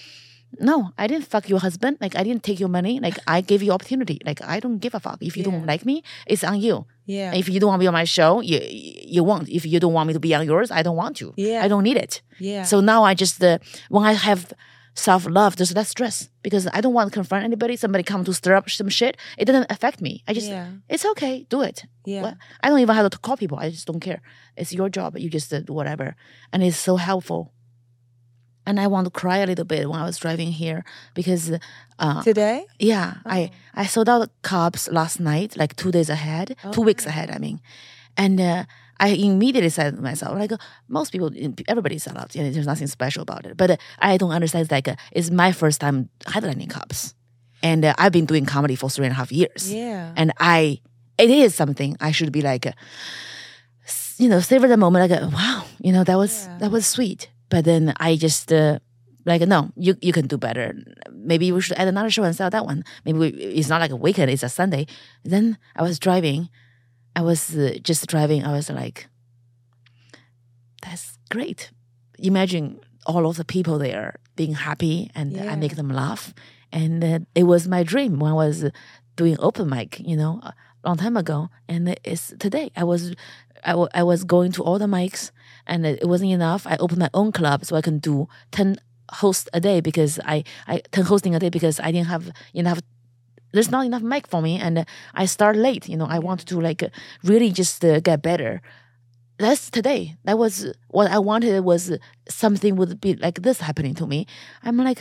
[0.61, 1.99] no, I didn't fuck your husband.
[2.01, 3.01] Like, I didn't take your money.
[3.01, 4.21] Like, I gave you opportunity.
[4.25, 5.19] Like, I don't give a fuck.
[5.21, 5.51] If you Yeah.
[5.51, 6.87] don't like me, it's on you.
[7.07, 7.35] Yeah.
[7.35, 8.59] If you don't want to be on my show, you
[9.17, 9.49] you won't.
[9.49, 11.33] If you don't want me to be on yours, I don't want to.
[11.37, 11.65] Yeah.
[11.65, 12.23] I don't need it.
[12.41, 12.65] Yeah.
[12.65, 14.53] So now I just uh, when I have
[14.95, 17.77] self love, there's less stress because I don't want to confront anybody.
[17.77, 19.17] Somebody come to stir up some shit.
[19.39, 20.23] It doesn't affect me.
[20.29, 20.67] I just Yeah.
[20.89, 21.45] it's okay.
[21.51, 21.85] Do it.
[22.07, 22.23] Yeah.
[22.23, 22.35] What?
[22.63, 23.59] I don't even have to call people.
[23.59, 24.21] I just don't care.
[24.57, 25.17] It's your job.
[25.19, 26.15] You just uh, do whatever,
[26.53, 27.53] and it's so helpful.
[28.67, 31.53] And I want to cry a little bit when I was driving here because,
[31.99, 32.67] uh, Today?
[32.81, 37.31] yeah, I I sold out Cobb's last night, like two days ahead, two weeks ahead.
[37.31, 37.61] I mean,
[38.17, 38.65] and uh,
[38.99, 40.59] I immediately said to myself, like uh,
[40.89, 41.31] most people,
[41.69, 42.35] everybody sell out.
[42.35, 43.57] You know, there's nothing special about it.
[43.57, 44.63] But uh, I don't understand.
[44.65, 47.15] It's like uh, it's my first time headlining Cobb's,
[47.63, 49.73] and uh, I've been doing comedy for three and a half years.
[49.73, 50.13] Yeah.
[50.17, 50.81] And I,
[51.19, 52.67] it is something I should be like,
[54.19, 55.09] you know, savor the moment.
[55.11, 56.59] Like, uh, wow, you know, that was Yeah.
[56.59, 57.29] that was sweet.
[57.49, 58.53] But then I just.
[58.53, 58.79] Uh,
[59.27, 60.73] like no, you you can do better.
[61.11, 62.85] Maybe we should add another show and sell that one.
[63.05, 64.87] Maybe we, it's not like a weekend; it's a Sunday.
[65.25, 66.49] Then I was driving,
[67.17, 68.45] I was uh, just driving.
[68.45, 69.09] I was like,
[70.83, 71.73] "That's great."
[72.21, 76.35] Imagine all of the people there being happy, and I make them laugh.
[76.73, 78.71] And uh, it was my dream when I was
[79.17, 81.49] doing open mic, you know, a long time ago.
[81.69, 82.71] And it's today.
[82.77, 83.15] I was,
[83.65, 85.31] I I was going to all the mics,
[85.67, 86.67] and it wasn't enough.
[86.67, 88.77] I opened my own club so I can do ten
[89.13, 92.81] hosts a day because I, I ten hosting a day because I didn't have enough
[93.53, 96.61] there's not enough mic for me and i start late you know i wanted to
[96.61, 96.83] like
[97.25, 98.61] really just uh, get better
[99.39, 101.97] that's today that was what i wanted was
[102.29, 104.27] something would be like this happening to me
[104.63, 105.01] i'm like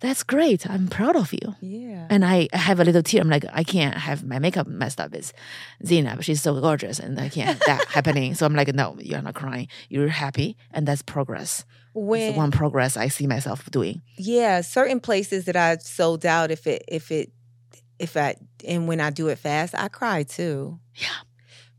[0.00, 2.06] that's great i'm proud of you Yeah.
[2.10, 3.20] and I have a little tear.
[3.22, 5.14] I'm like, I can't have my makeup messed up.
[5.14, 5.32] It's
[5.84, 8.34] Zena, she's so gorgeous, and I can't have that happening.
[8.34, 9.68] So I'm like, no, you're not crying.
[9.88, 11.64] You're happy, and that's progress.
[11.94, 14.02] When It's one progress I see myself doing.
[14.18, 17.32] yeah, certain places that I sold out if it if it
[17.98, 18.36] if I
[18.68, 20.78] and when I do it fast, I cry too.
[20.94, 21.20] Yeah.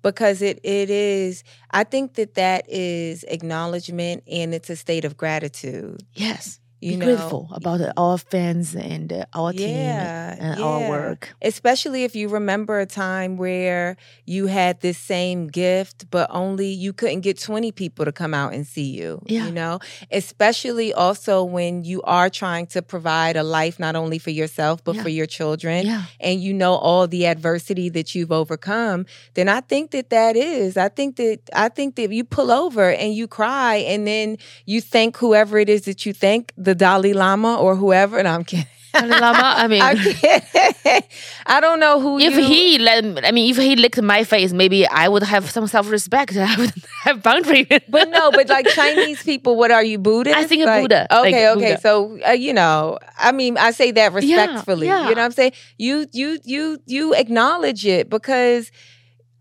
[0.01, 5.15] Because it it is I think that that is acknowledgement and it's a state of
[5.17, 6.01] gratitude.
[6.13, 6.59] Yes.
[6.79, 11.33] You Be know, grateful about our fans and uh, our team Yeah, and our work.
[11.41, 16.93] especially if you remember a time where you had this same gift but only you
[16.93, 19.45] couldn't get 20 people to come out and see you Yeah.
[19.47, 19.79] you know
[20.11, 24.95] especially also when you are trying to provide a life not only for yourself but
[24.95, 25.03] Yeah.
[25.03, 26.03] for your children Yeah.
[26.19, 29.05] and you know all the adversity that you've overcome
[29.35, 32.91] then i think that that is i think that i think that you pull over
[32.91, 37.13] and you cry and then you thank whoever it is that you thank the dalai
[37.13, 41.03] lama or whoever and i'm kidding Dalai Lama, I mean, I.
[41.45, 42.43] I don't know who if you.
[42.43, 46.35] he let, I mean, if he licked my face, maybe I would have some self-respect.
[46.37, 47.65] I would have boundary.
[47.89, 50.35] but no, but like Chinese people, what are you Buddhist?
[50.35, 51.69] I think a Buddha, Okay, like okay.
[51.75, 51.81] Buddha.
[51.81, 54.87] So uh, you know, I mean, I say that respectfully.
[54.87, 55.09] yeah.
[55.09, 55.53] You know what I'm saying?
[55.77, 58.71] You, you, you, you acknowledge it because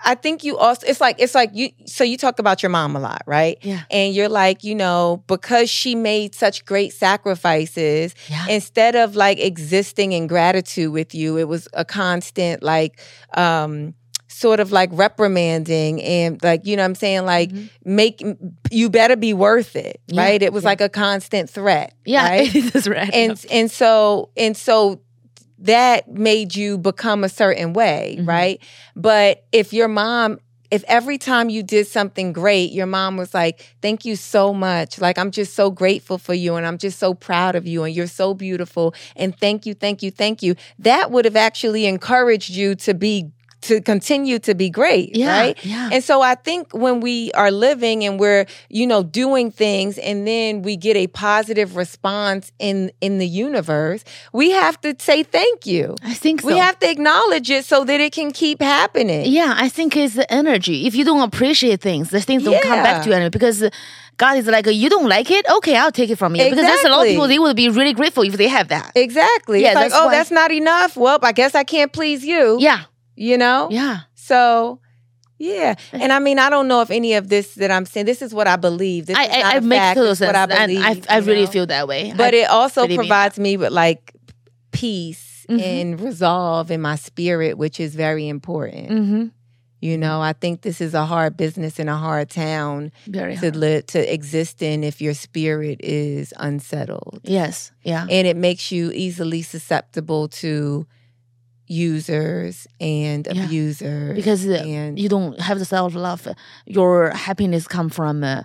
[0.06, 0.86] I think you also.
[0.86, 1.70] It's like it's like you.
[1.86, 3.58] So you talk about your mom a lot, right?
[3.62, 3.82] Yeah.
[3.90, 8.46] And you're like, you know, because she made such great sacrifices, Yeah.
[8.48, 13.00] instead of like existing in gratitude with you, it was a constant like
[13.34, 13.94] um
[14.28, 17.50] sort of like reprimanding and like you know what I'm saying like
[17.84, 18.22] make
[18.70, 20.14] you better be worth it, Mm-hmm.
[20.14, 20.42] Yeah, right?
[20.42, 20.68] It was yeah.
[20.70, 22.50] like a constant threat, yeah, right?
[22.72, 23.12] that's right.
[23.14, 25.00] and and so and so
[25.60, 28.28] that made you become a certain way, Mhm.
[28.28, 28.60] right?
[28.94, 30.38] But if your mom
[30.68, 35.00] if every time you did something great, your mom was like, Thank you so much.
[35.00, 37.94] Like, I'm just so grateful for you and I'm just so proud of you and
[37.94, 38.92] you're so beautiful.
[39.14, 40.56] And thank you, thank you, thank you.
[40.80, 43.30] That would have actually encouraged you to be,
[43.62, 45.64] to continue to be great, yeah, right?
[45.64, 45.90] yeah.
[45.92, 50.26] And so I think when we are living and we're, you know, doing things and
[50.26, 55.66] then we get a positive response in in the universe, we have to say thank
[55.66, 55.96] you.
[56.02, 56.48] I think so.
[56.48, 59.26] We have to acknowledge it so that it can keep happening.
[59.26, 60.86] Yeah, I think it's the energy.
[60.86, 63.30] If you don't appreciate things, the things don't come back to you anyway.
[63.30, 63.68] Because
[64.16, 65.46] God is like, you don't like it?
[65.48, 66.44] Okay, I'll take it from you.
[66.44, 68.92] Because there's a lot of people, they would be really grateful if they have that.
[68.94, 69.62] Exactly.
[69.62, 70.96] Yeah, it's like, that's oh, why- that's not enough.
[70.96, 72.58] Well, I guess I can't please you.
[72.58, 72.84] Yeah,
[73.16, 73.68] You know?
[73.70, 74.00] yeah.
[74.14, 74.78] So,
[75.38, 75.74] yeah.
[75.92, 78.32] And I mean, I don't know if any of this that I'm saying, this is
[78.34, 79.06] what I believe.
[79.06, 80.84] This I is not I, I a make fact, total sense, what I believe.
[80.84, 81.50] I I really know?
[81.50, 82.12] feel that way.
[82.16, 84.12] But it also provides me with like
[84.72, 85.60] peace Mhm.
[85.62, 88.88] and resolve in my spirit, which is very important.
[88.90, 89.30] Mhm.
[89.80, 93.86] You know, I think this is a hard business in a hard town to live
[93.88, 97.20] to exist in if your spirit is unsettled.
[97.24, 100.86] yes, yeah, And it makes you easily susceptible to
[101.66, 103.44] users and Yeah.
[103.44, 104.14] abusers.
[104.14, 106.26] because uh, and you don't have the self love.
[106.66, 108.42] Your happiness come from uh,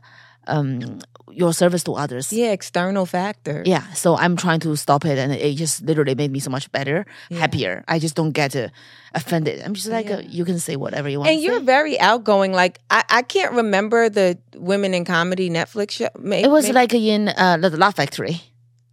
[0.47, 0.99] um
[1.33, 2.33] your service to others.
[2.33, 6.29] yeah, external factor Yeah, so I'm trying to stop it, and it just literally made
[6.29, 7.39] me so much better, Yeah.
[7.39, 7.83] happier.
[7.87, 8.67] I just don't get uh,
[9.15, 9.61] offended.
[9.63, 10.17] I'm just like, Yeah.
[10.17, 11.29] uh, you can say whatever you want.
[11.31, 11.65] And you're say.
[11.65, 12.51] very outgoing.
[12.51, 16.09] Like I, I can't remember the women in comedy Netflix show.
[16.19, 18.41] May- It was may- like in uh, the Laugh Factory.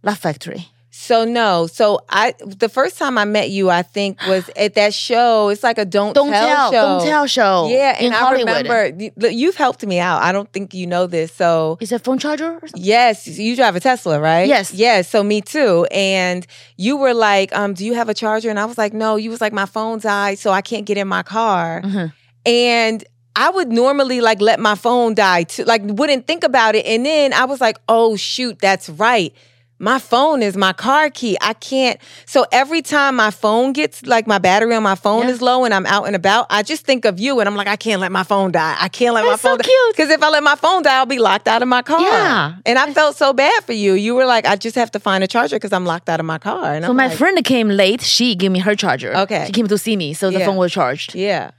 [0.03, 0.63] Laugh Factory.
[1.01, 1.65] So no.
[1.67, 5.47] So I the first time I met you, I think was at that show.
[5.47, 6.87] It's like a don't, Don't tell, tell, show.
[6.99, 7.67] don't tell show.
[7.69, 8.67] Yeah, and I Hollywood.
[8.67, 10.21] remember you've helped me out.
[10.21, 11.31] I don't think you know this.
[11.31, 12.51] So Is it phone charger?
[12.61, 12.83] Or something?
[12.83, 14.45] yes, you drive a Tesla, right?
[14.47, 14.73] Yes.
[14.73, 15.07] Yes.
[15.09, 15.87] So me too.
[15.91, 16.45] And
[16.75, 19.29] you were like, um, "Do you have a charger?" And I was like, "No." You
[19.29, 22.11] was like, "My phone died, so I can't get in my car." Mhm.
[22.45, 23.03] And
[23.35, 26.85] I would normally like let my phone die too, like wouldn't think about it.
[26.85, 29.33] And then I was like, "Oh shoot, that's right."
[29.81, 31.37] My phone is my car key.
[31.39, 31.99] I can't.
[32.25, 35.29] So every time my phone gets like my battery on my phone Yeah.
[35.29, 37.67] is low and I'm out and about, I just think of you and I'm like,
[37.69, 38.75] I can't let my phone die.
[38.77, 39.95] I can't let That's my so phone cute.
[39.95, 42.01] Because if I let my phone die, I'll be locked out of my car.
[42.01, 42.55] Yeah.
[42.65, 43.93] And I felt so bad for you.
[43.93, 46.25] You were like, I just have to find a charger because I'm locked out of
[46.25, 46.73] my car.
[46.73, 48.01] And So I'm my like, friend came late.
[48.01, 49.15] She gave me her charger.
[49.15, 49.45] Okay.
[49.47, 50.45] She came to see me, so the Yeah.
[50.45, 51.15] phone was charged.
[51.15, 51.51] Yeah.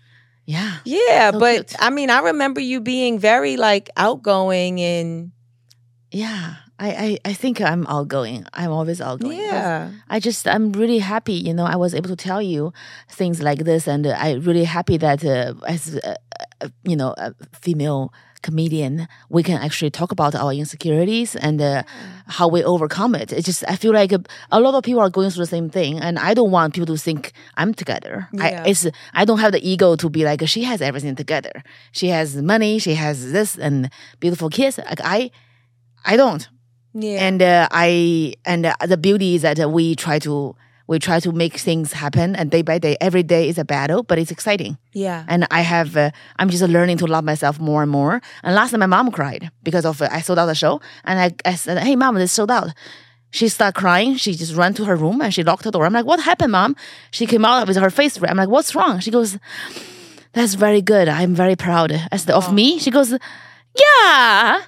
[0.45, 0.79] Yeah.
[0.85, 1.31] Yeah.
[1.31, 1.77] So but cute.
[1.79, 5.31] I mean, I remember you being very like outgoing and
[6.11, 6.57] Yeah.
[6.81, 8.47] I, I, I think I'm outgoing.
[8.55, 9.37] I'm always outgoing.
[9.37, 9.91] because yeah.
[10.09, 11.67] I just I'm really happy, you know.
[11.67, 12.73] I was able to tell you
[13.09, 16.15] things like this, and uh, I really happy that uh, as uh,
[16.63, 21.83] uh, you know a female comedian, we can actually talk about our insecurities and uh,
[22.27, 23.31] how we overcome it.
[23.31, 25.69] It's just I feel like a, a lot of people are going through the same
[25.69, 28.27] thing, and I don't want people to think I'm together.
[28.33, 28.63] Yeah.
[28.65, 31.63] I it's I don't have the ego to be like she has everything together.
[31.93, 34.79] She has money, she has this and beautiful kids.
[34.79, 35.31] Like I,
[36.07, 36.49] I don't
[36.93, 37.25] Yeah.
[37.27, 40.55] and uh, I and uh, the beauty is that uh, we try to
[40.87, 44.03] we try to make things happen, and day by day, every day is a battle,
[44.03, 44.77] but it's exciting.
[44.93, 45.25] yeah.
[45.29, 46.11] And I have uh,
[46.41, 48.21] I'm just learning to love myself more and more.
[48.43, 51.21] And last time, my mom cried because of uh, I sold out the show, and
[51.21, 52.71] I, I said, "Hey, mom, this sold out."
[53.33, 54.17] She started crying.
[54.17, 55.87] She just ran to her room and she locked the door.
[55.87, 56.75] I'm like, "What happened, mom?"
[57.13, 58.29] She came out with her face red.
[58.33, 59.39] I'm like, "What's wrong?" She goes,
[60.33, 61.07] "That's very good.
[61.09, 63.15] I'm very proud." I said, "Of me?" She goes,
[63.79, 64.61] "Yeah."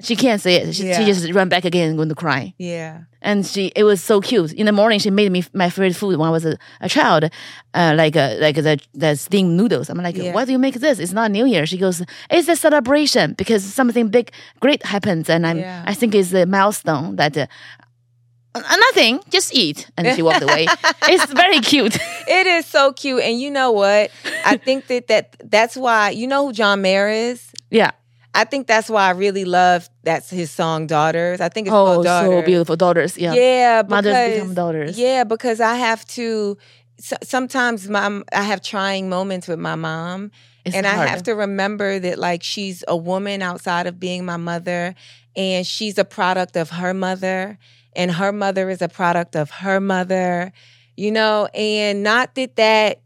[0.00, 0.74] She can't say it.
[0.74, 3.02] She, she just ran back again, and going to cry yeah.
[3.22, 4.52] and she it was so cute.
[4.52, 7.30] In the morning, she made me my favorite food when I was a, a child,
[7.74, 9.88] uh, like uh, like the the steamed noodles.
[9.90, 10.32] I'm like, Yeah.
[10.34, 10.98] why do you make this?
[10.98, 11.66] It's not New Year.
[11.66, 14.30] She goes, it's a celebration because something big,
[14.60, 15.84] great happens, and I'm Yeah.
[15.86, 17.36] I think it's a milestone that.
[17.36, 19.90] Uh, nothing, just eat.
[19.96, 20.68] And she walked away.
[21.08, 21.96] it's very cute.
[22.28, 23.20] It is so cute.
[23.24, 24.12] And you know what?
[24.46, 27.50] I think that, that that's why, you know who John Mayer is?
[27.70, 27.90] yeah.
[28.36, 31.40] I think that's why I really love that's his song Daughters.
[31.40, 32.30] I think it's Oh, called Daughters.
[32.30, 32.76] so beautiful.
[32.76, 33.16] Daughters.
[33.16, 33.32] Yeah.
[33.34, 34.98] Yeah, Mothers because, become daughters.
[34.98, 36.58] Yeah, because I have to.
[36.98, 40.30] So, sometimes my I have trying moments with my mom,
[40.64, 44.36] It's and I have to remember that like she's a woman outside of being my
[44.36, 44.94] mother,
[45.36, 47.58] and she's a product of her mother,
[47.96, 50.52] and her mother is a product of her mother,
[50.96, 53.00] you know, and not that that,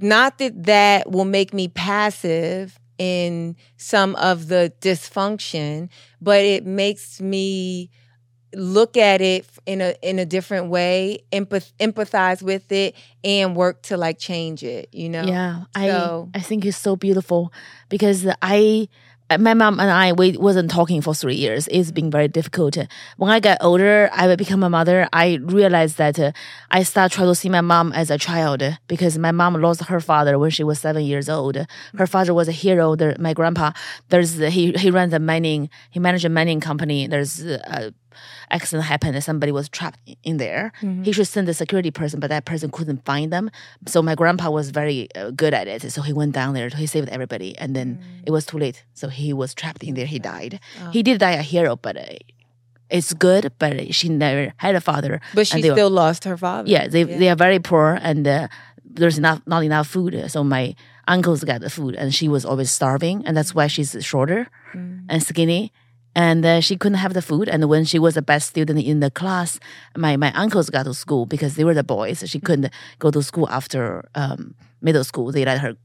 [0.00, 5.88] not that that will make me passive in some of the dysfunction,
[6.20, 7.90] but it makes me
[8.54, 12.94] look at it in a in a different way, empath, empathize with it,
[13.24, 14.88] and work to like change it.
[14.92, 15.24] You know?
[15.24, 15.88] Yeah, I
[16.32, 17.52] I think it's so beautiful
[17.88, 18.88] because I
[19.32, 21.66] Uh, my mom and I we wasn't talking for three years.
[21.70, 22.76] It's been very difficult.
[23.16, 25.08] When I got older, I become a mother.
[25.12, 26.32] I realized that uh,
[26.70, 29.84] I start trying to see my mom as a child uh, because my mom lost
[29.84, 31.56] her father when she was seven years old.
[31.96, 32.94] Her father was a hero.
[32.94, 33.72] There, my grandpa,
[34.10, 35.70] there's he he runs a mining.
[35.90, 37.06] He managed a mining company.
[37.06, 37.94] There's a
[38.50, 40.72] accident happened and somebody was trapped in there.
[41.02, 43.50] He should send the security person, but that person couldn't find them.
[43.86, 45.90] So my grandpa was very uh, good at it.
[45.92, 46.68] So he went down there.
[46.68, 48.84] He saved everybody, and then it was too late.
[48.94, 50.06] So he was trapped in there.
[50.06, 50.60] He died.
[50.92, 52.04] He did die a hero, but uh,
[52.90, 53.52] it's good.
[53.58, 55.20] But she never had a father.
[55.34, 56.68] But she they were- still lost her father.
[56.68, 58.48] yeah, they they are very poor and uh,
[58.84, 60.12] there's enough not enough food.
[60.30, 60.74] So my
[61.08, 64.46] uncles got the food and she was always starving and that's why she's shorter
[65.08, 65.72] and skinny.
[66.14, 67.48] And uh, she couldn't have the food.
[67.48, 69.58] And when she was the best student in the class,
[69.96, 72.22] my, my uncles got to school because they were the boys.
[72.26, 75.32] She couldn't go to school after um, middle school.
[75.32, 75.76] They let her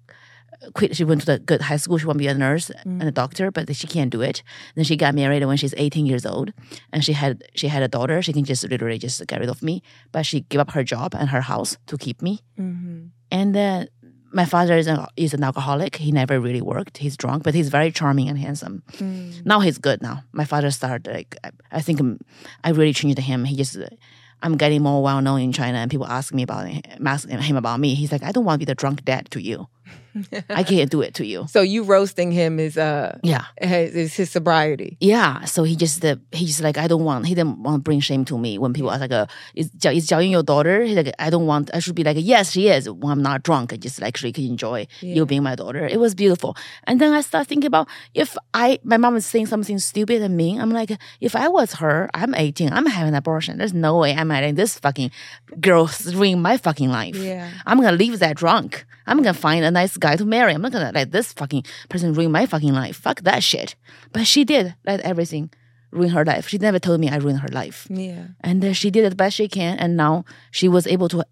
[0.73, 0.95] quit.
[0.95, 1.97] She went to the good high school.
[1.97, 4.43] She wanted to be a nurse and a doctor, but she can't do it.
[4.75, 6.53] Then she got married when she's 18 years old,
[6.91, 8.21] and she had she had a daughter.
[8.21, 9.81] She can just literally just get rid of me,
[10.11, 12.41] but she gave up her job and her house to keep me.
[12.59, 13.07] Mm-hmm.
[13.29, 13.85] And uh,
[14.31, 15.95] my father is, a, is an alcoholic.
[15.95, 16.97] He never really worked.
[16.97, 18.83] He's drunk, but he's very charming and handsome.
[18.93, 19.45] Mm.
[19.45, 20.01] Now he's good.
[20.01, 22.01] Now my father started like I, I think
[22.63, 23.45] I really changed him.
[23.45, 23.77] He just.
[24.43, 27.57] I'm getting more well known in China, and people ask me about him, ask him
[27.57, 27.95] about me.
[27.95, 29.67] He's like, I don't want to be the drunk dad to you.
[30.49, 31.45] I can't do it to you.
[31.47, 34.97] So you roasting him is uh Yeah, is his sobriety.
[34.99, 35.45] yeah.
[35.45, 37.27] So he just uh, he's like, I don't want.
[37.27, 39.95] He didn't want to bring shame to me when people ask like, uh, is Jiao
[39.95, 40.83] is Yun your daughter?
[40.83, 41.69] He's like, I don't want.
[41.73, 42.89] I should be like, yes, she is.
[42.89, 45.85] When I'm not drunk, I just actually can enjoy you being my daughter.
[45.85, 46.55] It was beautiful.
[46.85, 50.35] And then I start thinking about if I my mom is saying something stupid and
[50.35, 50.59] mean.
[50.59, 50.91] I'm like,
[51.21, 52.73] if I was her, I'm 18.
[52.73, 53.57] I'm having an abortion.
[53.59, 55.11] There's no way I'm letting this fucking
[55.61, 57.15] girl ruin my fucking life.
[57.15, 57.49] Yeah.
[57.67, 58.85] I'm gonna leave that drunk.
[59.05, 60.51] I'm gonna find a nice guy to marry.
[60.53, 62.95] I'm not gonna let this fucking person ruin my fucking life.
[63.05, 63.69] Fuck that shit.
[64.13, 65.49] But she did let everything
[65.91, 66.47] ruin her life.
[66.51, 67.79] She never told me I ruined her life.
[67.89, 68.23] Yeah.
[68.41, 69.73] And uh, she did the best she can.
[69.81, 71.23] And now she was able to.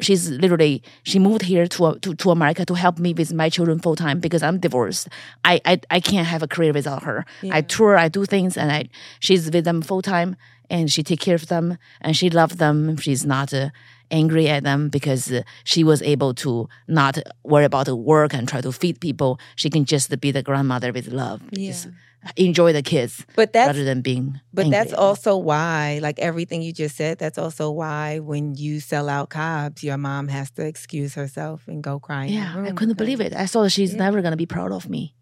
[0.00, 3.78] She's literally she moved here to to, to America to help me with my children
[3.84, 5.08] full time because I'm divorced.
[5.44, 7.18] I, I I can't have a career without her.
[7.56, 8.80] I tour, I do things, and I
[9.20, 10.30] she's with them full time,
[10.68, 11.66] and she take care of them,
[12.04, 12.96] and she loves them.
[13.04, 13.68] She's not uh,
[14.10, 15.32] angry at them because
[15.64, 19.38] she was able to not worry about the work and try to feed people.
[19.56, 21.88] She can just be the grandmother with love, just
[22.36, 24.40] enjoy the kids But that's rather than being.
[24.52, 29.08] But that's also why, like everything you just said, that's also why when you sell
[29.10, 32.24] out Cobb's, your mom has to excuse herself and go cry.
[32.24, 33.34] in the Yeah, I couldn't believe it.
[33.34, 35.14] I thought she's never gonna be proud of me,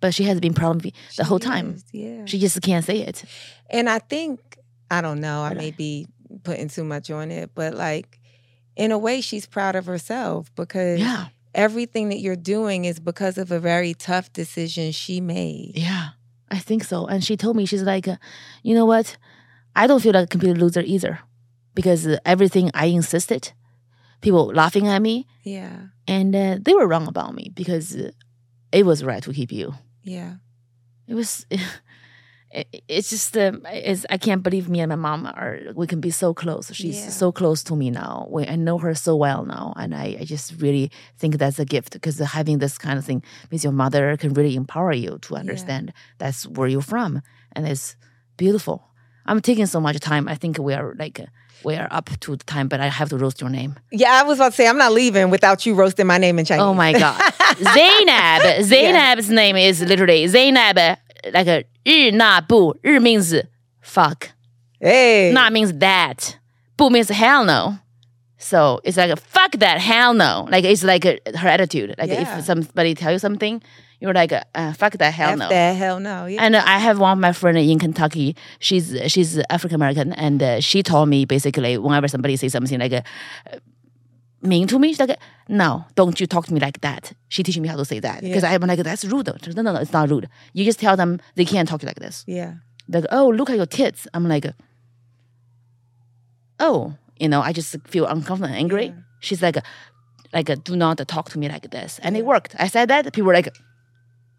[0.00, 1.74] but she has been proud of me the she whole time.
[1.74, 2.24] is, Yeah.
[2.26, 3.24] She just can't say it.
[3.70, 4.40] and I think,
[4.90, 6.06] I don't know, I- may be
[6.42, 8.18] putting too much on it, but like
[8.80, 13.36] in a way, she's proud of herself because Yeah, everything that you're doing is because
[13.42, 15.72] of a very tough decision she made.
[15.88, 16.06] yeah,
[16.56, 17.06] I think so.
[17.06, 18.06] And she told me she's like,
[18.62, 19.16] you know what?
[19.76, 21.14] I don't feel like a complete loser either,
[21.74, 23.52] because uh, everything I insisted,
[24.20, 25.76] people laughing at me, Yeah.
[26.06, 28.10] and uh, they were wrong about me because uh,
[28.72, 29.74] it was right to keep you.
[30.02, 30.32] Yeah.
[31.06, 31.46] It was.
[32.52, 36.00] it- It's just, um, it's, I can't believe me and my mom are, we can
[36.00, 36.70] be so close.
[36.74, 37.10] She's Yeah.
[37.10, 38.26] so close to me now.
[38.30, 39.72] We, I know her so well now.
[39.76, 43.22] And I, I just really think that's a gift because having this kind of thing
[43.50, 47.22] with your mother can really empower you to understand that's where you're from.
[47.52, 47.94] And it's
[48.36, 48.88] beautiful.
[49.26, 50.26] I'm taking so much time.
[50.28, 51.20] I think we are like,
[51.62, 53.76] we are up to the time, but I have to roast your name.
[53.92, 56.44] Yeah, I was about to say, I'm not leaving without you roasting my name in
[56.46, 56.62] Chinese.
[56.62, 57.20] Oh my god,
[57.74, 58.64] Zainab.
[58.64, 60.76] Zainab's name is literally Zainab,
[61.32, 62.77] like a 日那不.
[62.81, 63.43] 日 means
[63.83, 64.29] fuck.
[64.79, 65.31] Hey.
[65.33, 66.35] 那 means that.
[66.77, 67.79] 不 means hell no.
[68.37, 70.47] So it's like a fuck that hell no.
[70.51, 71.95] Like it's like a, her attitude.
[71.97, 72.37] Like Yeah.
[72.37, 73.61] if somebody tell you something,
[73.99, 75.49] you're like uh, fuck that hell F no.
[75.49, 76.25] that, hell no.
[76.27, 76.43] Yeah.
[76.43, 78.35] And uh, I have one of my friend in Kentucky.
[78.59, 82.91] She's she's African American, and uh, she told me basically whenever somebody says something like
[82.93, 83.01] uh,
[84.42, 85.18] mean to me, she's like,
[85.48, 88.22] "No, don't you talk to me like that." She teaching me how to say that
[88.22, 90.28] because I'm like, "That's rude." Said, No, no, no, it's not rude.
[90.52, 92.24] You just tell them they can't talk to you like this.
[92.26, 92.54] yeah.
[92.88, 94.46] Like, "Oh, look at your tits." I'm like,
[96.58, 98.86] "Oh, you know," I just feel uncomfortable and angry.
[98.86, 98.92] Yeah.
[99.20, 99.56] She's like,
[100.32, 102.54] "Like, do not talk to me like this," and it worked.
[102.58, 103.48] I said that people were like,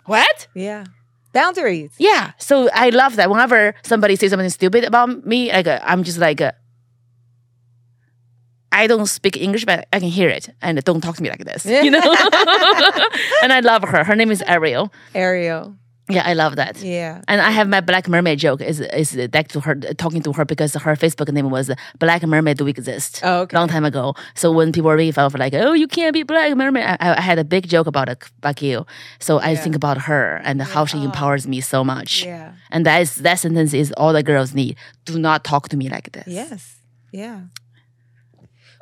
[0.05, 0.85] "What?" Yeah.
[1.33, 1.91] Boundaries.
[1.97, 2.31] Yeah.
[2.37, 3.29] So I love that.
[3.29, 6.41] Whenever somebody says something stupid about me, like I'm just like,
[8.71, 11.43] I don't speak English, but I can hear it, and don't talk to me like
[11.45, 11.65] this.
[11.65, 11.99] You know.
[13.43, 14.03] and I love her.
[14.03, 14.91] Her name is Ariel.
[15.13, 15.75] Ariel.
[16.09, 16.81] Yeah, I love that.
[16.81, 17.21] Yeah.
[17.27, 20.45] And I have my Black Mermaid joke is is back to her talking to her
[20.45, 23.21] because her Facebook name was Black Mermaid Do Exist.
[23.23, 23.55] Oh, okay.
[23.55, 24.15] Long time ago.
[24.35, 27.39] So when people really felt like, oh, you can't be Black Mermaid, I, I had
[27.39, 28.23] a big joke about it,
[28.61, 28.85] you.
[29.19, 31.03] So I think about her and how she oh.
[31.03, 32.25] empowers me so much.
[32.25, 32.53] Yeah.
[32.71, 34.75] And that is that sentence is all the girls need.
[35.05, 36.27] Do not talk to me like this.
[36.27, 36.77] Yes.
[37.11, 37.41] Yeah.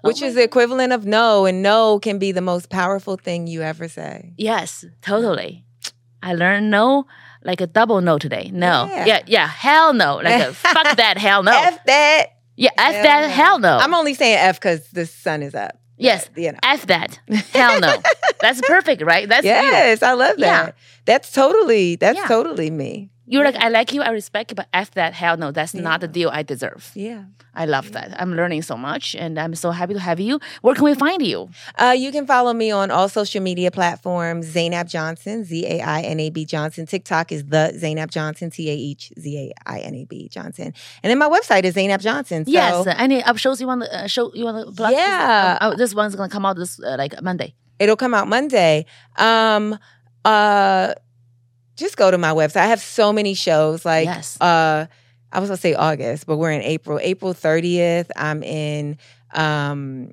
[0.04, 3.48] Oh Which is the equivalent of no, and no can be the most powerful thing
[3.48, 4.34] you ever say.
[4.38, 5.66] Yes, totally.
[6.24, 7.06] I learned no
[7.44, 8.50] like a double no today.
[8.54, 8.88] No.
[8.90, 9.06] Yeah.
[9.06, 9.48] Yeah, yeah.
[9.48, 10.18] Hell no.
[10.18, 11.52] Like a fuck that hell no.
[11.52, 12.26] F that.
[12.58, 13.28] yeah, F Hell that no.
[13.30, 13.78] hell no.
[13.78, 15.80] I'm only saying F because the sun is up.
[15.98, 16.30] yes.
[16.36, 16.60] You know.
[16.64, 17.20] F that.
[17.54, 18.02] Hell no.
[18.42, 19.28] That's perfect, right?
[19.28, 19.52] That's you.
[19.52, 20.66] Yes, I love that.
[20.68, 20.72] Yeah.
[21.06, 21.96] That's totally.
[21.96, 22.28] That's Yeah.
[22.28, 23.10] totally me.
[23.32, 26.02] You're like, I like you, I respect you, but after that, hell no, that's not
[26.02, 26.92] the deal I deserve.
[26.96, 27.26] Yeah.
[27.54, 28.20] I love that.
[28.20, 30.40] I'm learning so much, and I'm so happy to have you.
[30.62, 31.50] Where can we find you?
[31.76, 34.46] Uh, you can follow me on all social media platforms.
[34.46, 36.86] Zainab Johnson, Z A I N A B Johnson.
[36.86, 40.74] TikTok is the Zainab Johnson, T A H Z A I N A B Johnson.
[41.04, 42.46] And then my website is Zainab Johnson.
[42.46, 42.88] So, yes.
[42.98, 44.32] Any up shows you want to uh, show?
[44.34, 44.94] You want to plug?
[44.94, 45.58] Yeah.
[45.62, 47.56] Oh, this one's gonna come out this uh, like Monday.
[47.80, 48.86] It'll come out Monday.
[49.18, 49.78] Um,
[50.24, 50.94] uh,
[51.80, 52.58] just go to my website.
[52.62, 53.86] I have so many shows.
[53.86, 54.40] Like, Yes.
[54.42, 54.86] uh,
[55.32, 57.00] I was gonna say August, but we're in April.
[57.02, 58.98] April 30th, I'm in.
[59.34, 60.12] Um,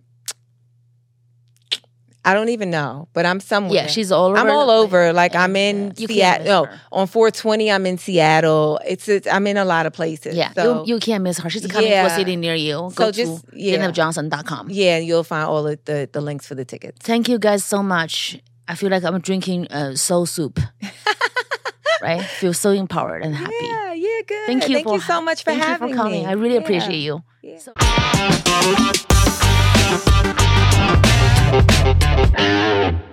[2.24, 3.72] I don't even know, but I'm somewhere.
[3.72, 4.36] Yeah, she's all over.
[4.36, 5.12] I'm all over.
[5.12, 6.44] Like I'm in uh, Seattle.
[6.66, 8.80] No, on 420, I'm in Seattle.
[8.84, 10.34] It's, it's I'm in a lot of places.
[10.36, 11.48] Yeah, So, you, you can't miss her.
[11.48, 12.08] She's coming Yeah.
[12.08, 12.90] to a city near you.
[12.90, 13.78] So Go just- to yeah.
[13.78, 14.70] ZainabJohnson.com.
[14.70, 16.98] yeah, you'll find all of the the links for the tickets.
[17.06, 18.40] Thank you guys so much.
[18.66, 20.58] I feel like I'm drinking uh, soul soup.
[22.02, 22.22] right?
[22.22, 23.54] Feel so empowered and happy.
[23.60, 24.46] Yeah, yeah, good.
[24.46, 24.74] Thank you.
[24.76, 26.22] Thank for, you so much for thank having you for coming.
[26.22, 26.26] Me.
[26.26, 26.60] I really yeah.
[26.60, 27.22] appreciate you.
[27.42, 27.58] Yeah.
[27.58, 27.72] So-
[32.98, 33.06] you.